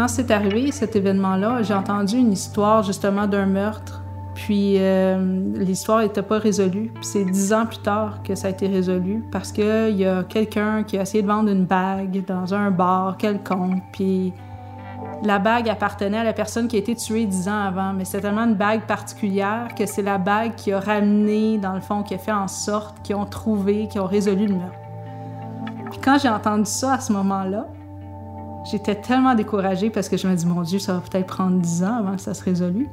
Quand 0.07 0.13
c'est 0.13 0.31
arrivé, 0.31 0.71
cet 0.71 0.95
événement-là, 0.95 1.63
j'ai 1.63 1.73
entendu 1.73 2.17
une 2.17 2.31
histoire 2.31 2.81
justement 2.81 3.27
d'un 3.27 3.45
meurtre. 3.45 4.01
Puis 4.35 4.75
euh, 4.77 5.51
l'histoire 5.55 5.99
n'était 5.99 6.21
pas 6.21 6.39
résolue. 6.39 6.93
C'est 7.01 7.25
dix 7.25 7.51
ans 7.51 7.65
plus 7.65 7.79
tard 7.79 8.23
que 8.23 8.33
ça 8.33 8.47
a 8.47 8.51
été 8.51 8.67
résolu 8.67 9.25
parce 9.33 9.51
qu'il 9.51 9.97
y 9.97 10.05
a 10.05 10.23
quelqu'un 10.23 10.83
qui 10.83 10.97
a 10.97 11.01
essayé 11.01 11.23
de 11.23 11.27
vendre 11.27 11.51
une 11.51 11.65
bague 11.65 12.23
dans 12.25 12.53
un 12.53 12.71
bar 12.71 13.17
quelconque. 13.17 13.83
Puis 13.91 14.31
la 15.23 15.39
bague 15.39 15.67
appartenait 15.67 16.19
à 16.19 16.23
la 16.23 16.31
personne 16.31 16.69
qui 16.69 16.77
a 16.77 16.79
été 16.79 16.95
tuée 16.95 17.25
dix 17.25 17.49
ans 17.49 17.65
avant. 17.65 17.91
Mais 17.91 18.05
c'est 18.05 18.21
tellement 18.21 18.45
une 18.45 18.55
bague 18.55 18.83
particulière 18.83 19.67
que 19.77 19.85
c'est 19.85 20.03
la 20.03 20.17
bague 20.17 20.55
qui 20.55 20.71
a 20.71 20.79
ramené, 20.79 21.57
dans 21.57 21.73
le 21.73 21.81
fond, 21.81 22.03
qui 22.03 22.13
a 22.13 22.17
fait 22.17 22.31
en 22.31 22.47
sorte 22.47 23.01
qu'ils 23.01 23.17
ont 23.17 23.25
trouvé, 23.25 23.89
qu'ils 23.89 23.99
ont 23.99 24.07
résolu 24.07 24.45
le 24.45 24.55
meurtre. 24.55 24.79
Puis 25.91 25.99
quand 25.99 26.17
j'ai 26.17 26.29
entendu 26.29 26.63
ça 26.65 26.93
à 26.93 26.99
ce 27.01 27.11
moment-là, 27.11 27.67
J'étais 28.69 28.95
tellement 28.95 29.33
découragée 29.33 29.89
parce 29.89 30.09
que 30.09 30.17
je 30.17 30.27
me 30.27 30.35
dis, 30.35 30.45
mon 30.45 30.61
Dieu, 30.61 30.79
ça 30.79 30.93
va 30.93 30.99
peut-être 30.99 31.27
prendre 31.27 31.59
dix 31.59 31.83
ans 31.83 31.97
avant 31.99 32.15
que 32.15 32.21
ça 32.21 32.33
se 32.33 32.43
résolue. 32.43 32.87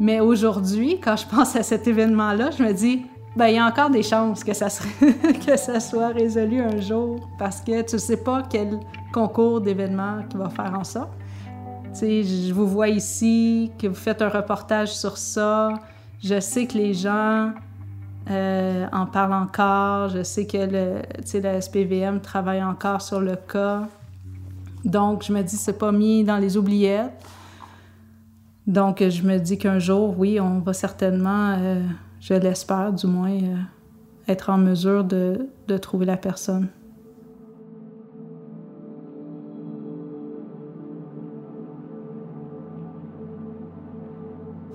Mais 0.00 0.20
aujourd'hui, 0.20 1.00
quand 1.00 1.16
je 1.16 1.26
pense 1.26 1.56
à 1.56 1.62
cet 1.62 1.86
événement-là, 1.86 2.50
je 2.50 2.62
me 2.62 2.72
dis, 2.72 3.06
ben 3.34 3.46
il 3.46 3.54
y 3.54 3.58
a 3.58 3.66
encore 3.66 3.88
des 3.88 4.02
chances 4.02 4.44
que 4.44 4.52
ça, 4.52 4.68
que 5.46 5.56
ça 5.56 5.80
soit 5.80 6.08
résolu 6.08 6.60
un 6.60 6.78
jour 6.80 7.28
parce 7.38 7.62
que 7.62 7.80
tu 7.82 7.94
ne 7.94 8.00
sais 8.00 8.18
pas 8.18 8.42
quel 8.50 8.78
concours 9.12 9.62
d'événements 9.62 10.22
qui 10.28 10.36
va 10.36 10.50
faire 10.50 10.74
en 10.78 10.84
sorte. 10.84 11.12
Tu 11.94 11.98
sais, 11.98 12.22
je 12.22 12.52
vous 12.52 12.66
vois 12.66 12.88
ici, 12.88 13.72
que 13.78 13.86
vous 13.86 13.94
faites 13.94 14.20
un 14.20 14.28
reportage 14.28 14.92
sur 14.94 15.16
ça. 15.16 15.72
Je 16.22 16.38
sais 16.40 16.66
que 16.66 16.76
les 16.76 16.92
gens 16.92 17.52
euh, 18.30 18.86
en 18.92 19.06
parlent 19.06 19.32
encore. 19.32 20.10
Je 20.10 20.22
sais 20.22 20.46
que 20.46 20.58
le, 20.58 21.02
le 21.34 21.60
SPVM 21.60 22.20
travaille 22.20 22.62
encore 22.62 23.00
sur 23.00 23.20
le 23.20 23.36
cas. 23.36 23.88
Donc, 24.84 25.24
je 25.24 25.32
me 25.32 25.42
dis, 25.42 25.56
c'est 25.56 25.78
pas 25.78 25.92
mis 25.92 26.24
dans 26.24 26.38
les 26.38 26.56
oubliettes. 26.56 27.12
Donc, 28.66 29.02
je 29.06 29.22
me 29.22 29.38
dis 29.38 29.58
qu'un 29.58 29.78
jour, 29.78 30.14
oui, 30.18 30.40
on 30.40 30.60
va 30.60 30.72
certainement, 30.72 31.56
euh, 31.58 31.82
je 32.20 32.34
l'espère 32.34 32.92
du 32.92 33.06
moins, 33.06 33.32
euh, 33.32 33.56
être 34.28 34.50
en 34.50 34.58
mesure 34.58 35.04
de, 35.04 35.48
de 35.68 35.76
trouver 35.78 36.06
la 36.06 36.16
personne. 36.16 36.68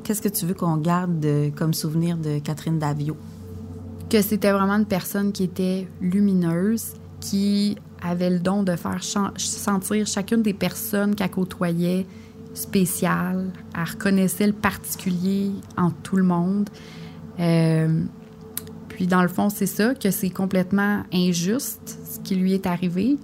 Qu'est-ce 0.03 0.21
que 0.21 0.29
tu 0.29 0.45
veux 0.45 0.53
qu'on 0.53 0.77
garde 0.77 1.25
comme 1.57 1.73
souvenir 1.73 2.17
de 2.17 2.39
Catherine 2.39 2.79
Davio? 2.79 3.17
Que 4.09 4.21
c'était 4.21 4.53
vraiment 4.53 4.75
une 4.75 4.85
personne 4.85 5.33
qui 5.33 5.43
était 5.43 5.85
lumineuse, 5.99 6.93
qui 7.19 7.77
avait 8.01 8.29
le 8.29 8.39
don 8.39 8.63
de 8.63 8.75
faire 8.75 9.01
sentir 9.03 10.07
chacune 10.07 10.41
des 10.41 10.53
personnes 10.53 11.15
qu'elle 11.15 11.31
côtoyait 11.31 12.05
spéciale. 12.53 13.51
Elle 13.75 13.83
reconnaissait 13.83 14.47
le 14.47 14.53
particulier 14.53 15.51
en 15.77 15.91
tout 15.91 16.15
le 16.15 16.23
monde. 16.23 16.69
Euh, 17.39 18.03
puis 18.89 19.07
dans 19.07 19.21
le 19.21 19.27
fond, 19.27 19.49
c'est 19.49 19.67
ça, 19.67 19.93
que 19.93 20.09
c'est 20.09 20.29
complètement 20.29 21.03
injuste 21.13 21.99
ce 22.09 22.19
qui 22.19 22.35
lui 22.35 22.53
est 22.53 22.65
arrivé. 22.65 23.17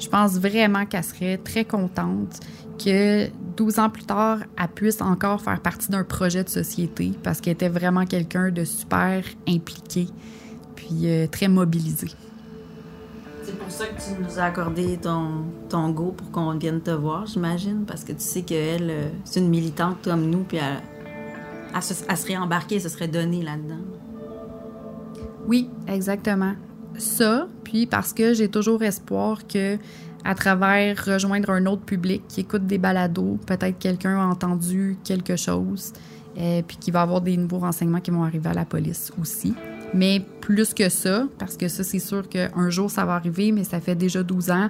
Je 0.00 0.08
pense 0.08 0.32
vraiment 0.32 0.84
qu'elle 0.84 1.04
serait 1.04 1.38
très 1.38 1.64
contente 1.64 2.40
que 2.84 3.28
12 3.56 3.78
ans 3.78 3.90
plus 3.90 4.02
tard, 4.02 4.40
elle 4.60 4.68
puisse 4.68 5.00
encore 5.00 5.40
faire 5.40 5.60
partie 5.60 5.90
d'un 5.90 6.02
projet 6.02 6.42
de 6.42 6.48
société 6.48 7.12
parce 7.22 7.40
qu'elle 7.40 7.54
était 7.54 7.68
vraiment 7.68 8.04
quelqu'un 8.04 8.50
de 8.50 8.64
super 8.64 9.22
impliqué 9.48 10.08
puis 10.74 11.04
euh, 11.04 11.26
très 11.28 11.48
mobilisé. 11.48 12.08
C'est 13.74 13.86
ça 13.86 13.88
que 13.88 14.00
tu 14.00 14.22
nous 14.22 14.38
as 14.38 14.44
accordé 14.44 14.98
ton, 14.98 15.46
ton 15.68 15.90
go 15.90 16.14
pour 16.16 16.30
qu'on 16.30 16.56
vienne 16.56 16.80
te 16.80 16.92
voir, 16.92 17.26
j'imagine, 17.26 17.84
parce 17.84 18.04
que 18.04 18.12
tu 18.12 18.20
sais 18.20 18.42
qu'elle, 18.42 18.88
euh, 18.88 19.08
c'est 19.24 19.40
une 19.40 19.48
militante 19.48 19.96
comme 20.04 20.30
nous, 20.30 20.44
puis 20.44 20.58
elle, 20.58 20.80
elle, 21.74 22.16
serait 22.16 22.36
embarquée, 22.36 22.76
elle 22.76 22.82
se 22.82 22.88
serait 22.88 23.08
donnée 23.08 23.42
là-dedans. 23.42 23.82
Oui, 25.48 25.68
exactement. 25.88 26.52
Ça, 26.98 27.48
puis 27.64 27.86
parce 27.86 28.12
que 28.12 28.32
j'ai 28.32 28.48
toujours 28.48 28.80
espoir 28.84 29.44
que 29.44 29.76
à 30.24 30.36
travers 30.36 31.04
rejoindre 31.04 31.50
un 31.50 31.66
autre 31.66 31.82
public 31.82 32.22
qui 32.28 32.42
écoute 32.42 32.68
des 32.68 32.78
balados, 32.78 33.40
peut-être 33.44 33.80
quelqu'un 33.80 34.20
a 34.20 34.26
entendu 34.26 34.98
quelque 35.02 35.34
chose, 35.34 35.92
et 36.36 36.60
euh, 36.60 36.62
puis 36.64 36.76
qui 36.76 36.92
va 36.92 37.02
avoir 37.02 37.20
des 37.22 37.36
nouveaux 37.36 37.58
renseignements 37.58 38.00
qui 38.00 38.12
vont 38.12 38.22
arriver 38.22 38.50
à 38.50 38.54
la 38.54 38.66
police 38.66 39.12
aussi. 39.20 39.52
Mais 39.94 40.20
plus 40.40 40.74
que 40.74 40.88
ça, 40.88 41.28
parce 41.38 41.56
que 41.56 41.68
ça, 41.68 41.84
c'est 41.84 42.00
sûr 42.00 42.28
qu'un 42.28 42.68
jour, 42.68 42.90
ça 42.90 43.04
va 43.04 43.14
arriver, 43.14 43.52
mais 43.52 43.62
ça 43.62 43.80
fait 43.80 43.94
déjà 43.94 44.24
12 44.24 44.50
ans. 44.50 44.68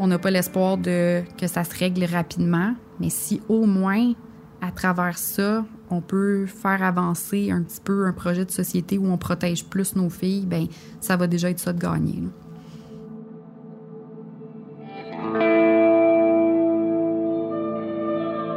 On 0.00 0.08
n'a 0.08 0.18
pas 0.18 0.30
l'espoir 0.30 0.76
de 0.76 1.22
que 1.38 1.46
ça 1.46 1.62
se 1.62 1.78
règle 1.78 2.04
rapidement. 2.04 2.74
Mais 3.00 3.08
si 3.08 3.40
au 3.48 3.64
moins, 3.64 4.12
à 4.60 4.72
travers 4.72 5.16
ça, 5.16 5.64
on 5.88 6.00
peut 6.00 6.46
faire 6.46 6.82
avancer 6.82 7.52
un 7.52 7.62
petit 7.62 7.80
peu 7.80 8.06
un 8.06 8.12
projet 8.12 8.44
de 8.44 8.50
société 8.50 8.98
où 8.98 9.06
on 9.06 9.16
protège 9.16 9.64
plus 9.64 9.94
nos 9.94 10.10
filles, 10.10 10.46
ben 10.46 10.66
ça 11.00 11.16
va 11.16 11.28
déjà 11.28 11.48
être 11.48 11.60
ça 11.60 11.72
de 11.72 11.78
gagner. 11.78 12.24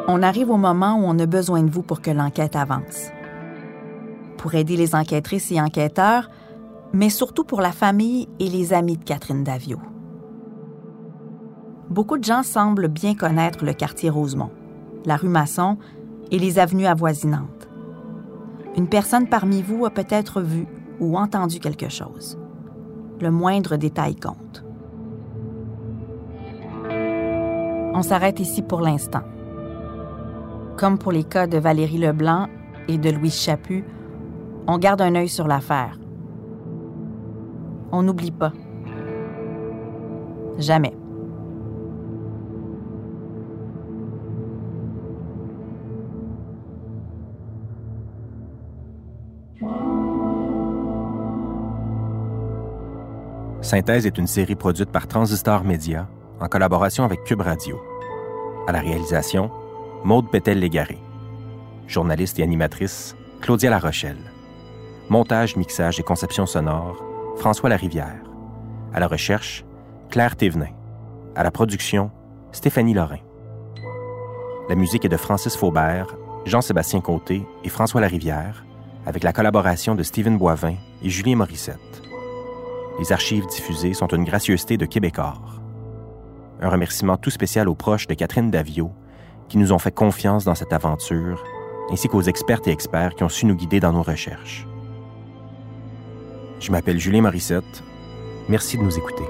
On 0.07 0.23
arrive 0.23 0.49
au 0.49 0.57
moment 0.57 0.95
où 0.95 1.03
on 1.05 1.19
a 1.19 1.27
besoin 1.27 1.61
de 1.61 1.69
vous 1.69 1.83
pour 1.83 2.01
que 2.01 2.09
l'enquête 2.09 2.55
avance. 2.55 3.11
Pour 4.39 4.55
aider 4.55 4.77
les 4.77 4.95
enquêtrices 4.95 5.51
et 5.51 5.59
enquêteurs, 5.59 6.29
mais 6.93 7.09
surtout 7.09 7.43
pour 7.43 7.59
la 7.59 7.73
famille 7.73 8.29
et 8.39 8.47
les 8.47 8.71
amis 8.73 8.95
de 8.95 9.03
Catherine 9.03 9.43
Davio. 9.43 9.77
Beaucoup 11.89 12.17
de 12.17 12.23
gens 12.23 12.41
semblent 12.43 12.87
bien 12.87 13.15
connaître 13.15 13.65
le 13.65 13.73
quartier 13.73 14.09
Rosemont, 14.09 14.51
la 15.05 15.17
rue 15.17 15.27
Masson 15.27 15.77
et 16.31 16.39
les 16.39 16.57
avenues 16.57 16.85
avoisinantes. 16.85 17.67
Une 18.77 18.87
personne 18.87 19.27
parmi 19.27 19.61
vous 19.61 19.85
a 19.85 19.89
peut-être 19.89 20.39
vu 20.39 20.67
ou 21.01 21.17
entendu 21.17 21.59
quelque 21.59 21.89
chose. 21.89 22.39
Le 23.19 23.31
moindre 23.31 23.75
détail 23.75 24.15
compte. 24.15 24.63
On 27.93 28.01
s'arrête 28.03 28.39
ici 28.39 28.61
pour 28.61 28.79
l'instant. 28.79 29.23
Comme 30.77 30.97
pour 30.97 31.11
les 31.11 31.25
cas 31.25 31.45
de 31.45 31.57
Valérie 31.57 31.97
Leblanc 31.97 32.47
et 32.87 32.97
de 32.97 33.09
Louise 33.09 33.35
Chaput, 33.35 33.83
on 34.71 34.77
garde 34.77 35.01
un 35.01 35.15
œil 35.15 35.27
sur 35.27 35.47
l'affaire. 35.47 35.97
On 37.91 38.03
n'oublie 38.03 38.29
pas. 38.29 38.53
Jamais. 40.59 40.95
Synthèse 53.61 54.05
est 54.05 54.17
une 54.17 54.27
série 54.27 54.55
produite 54.55 54.91
par 54.91 55.07
Transistor 55.07 55.63
Media 55.63 56.07
en 56.39 56.47
collaboration 56.47 57.03
avec 57.03 57.23
Cube 57.23 57.41
Radio. 57.41 57.81
À 58.67 58.71
la 58.71 58.81
réalisation, 58.81 59.49
Maude 60.03 60.29
Pétel-Légaré. 60.29 60.99
Journaliste 61.87 62.37
et 62.37 62.43
animatrice, 62.43 63.15
Claudia 63.41 63.71
Larochelle. 63.71 64.38
Montage, 65.09 65.55
mixage 65.55 65.99
et 65.99 66.03
conception 66.03 66.45
sonore, 66.45 67.03
François 67.37 67.67
Larivière. 67.67 68.21
À 68.93 68.99
la 68.99 69.07
recherche, 69.07 69.65
Claire 70.11 70.35
Thévenin. 70.35 70.69
À 71.35 71.41
la 71.41 71.49
production, 71.49 72.11
Stéphanie 72.51 72.93
Lorrain. 72.93 73.17
La 74.69 74.75
musique 74.75 75.05
est 75.05 75.09
de 75.09 75.17
Francis 75.17 75.55
Faubert, 75.55 76.15
Jean-Sébastien 76.45 77.01
Côté 77.01 77.43
et 77.63 77.69
François 77.69 78.01
Larivière, 78.01 78.63
avec 79.07 79.23
la 79.23 79.33
collaboration 79.33 79.95
de 79.95 80.03
Stephen 80.03 80.37
Boivin 80.37 80.75
et 81.01 81.09
Julien 81.09 81.37
Morissette. 81.37 82.03
Les 82.99 83.11
archives 83.11 83.47
diffusées 83.47 83.95
sont 83.95 84.09
une 84.09 84.25
gracieuseté 84.25 84.77
de 84.77 84.85
Québecor. 84.85 85.59
Un 86.61 86.69
remerciement 86.69 87.17
tout 87.17 87.31
spécial 87.31 87.67
aux 87.67 87.73
proches 87.73 88.05
de 88.05 88.13
Catherine 88.13 88.51
Davio, 88.51 88.91
qui 89.47 89.57
nous 89.57 89.71
ont 89.71 89.79
fait 89.79 89.91
confiance 89.91 90.45
dans 90.45 90.53
cette 90.53 90.73
aventure, 90.73 91.43
ainsi 91.89 92.07
qu'aux 92.07 92.21
expertes 92.21 92.67
et 92.67 92.71
experts 92.71 93.15
qui 93.15 93.23
ont 93.23 93.29
su 93.29 93.47
nous 93.47 93.55
guider 93.55 93.79
dans 93.79 93.93
nos 93.93 94.03
recherches. 94.03 94.67
Je 96.59 96.71
m'appelle 96.71 96.99
Julien 96.99 97.21
Morissette. 97.21 97.83
Merci 98.49 98.77
de 98.77 98.83
nous 98.83 98.97
écouter. 98.97 99.23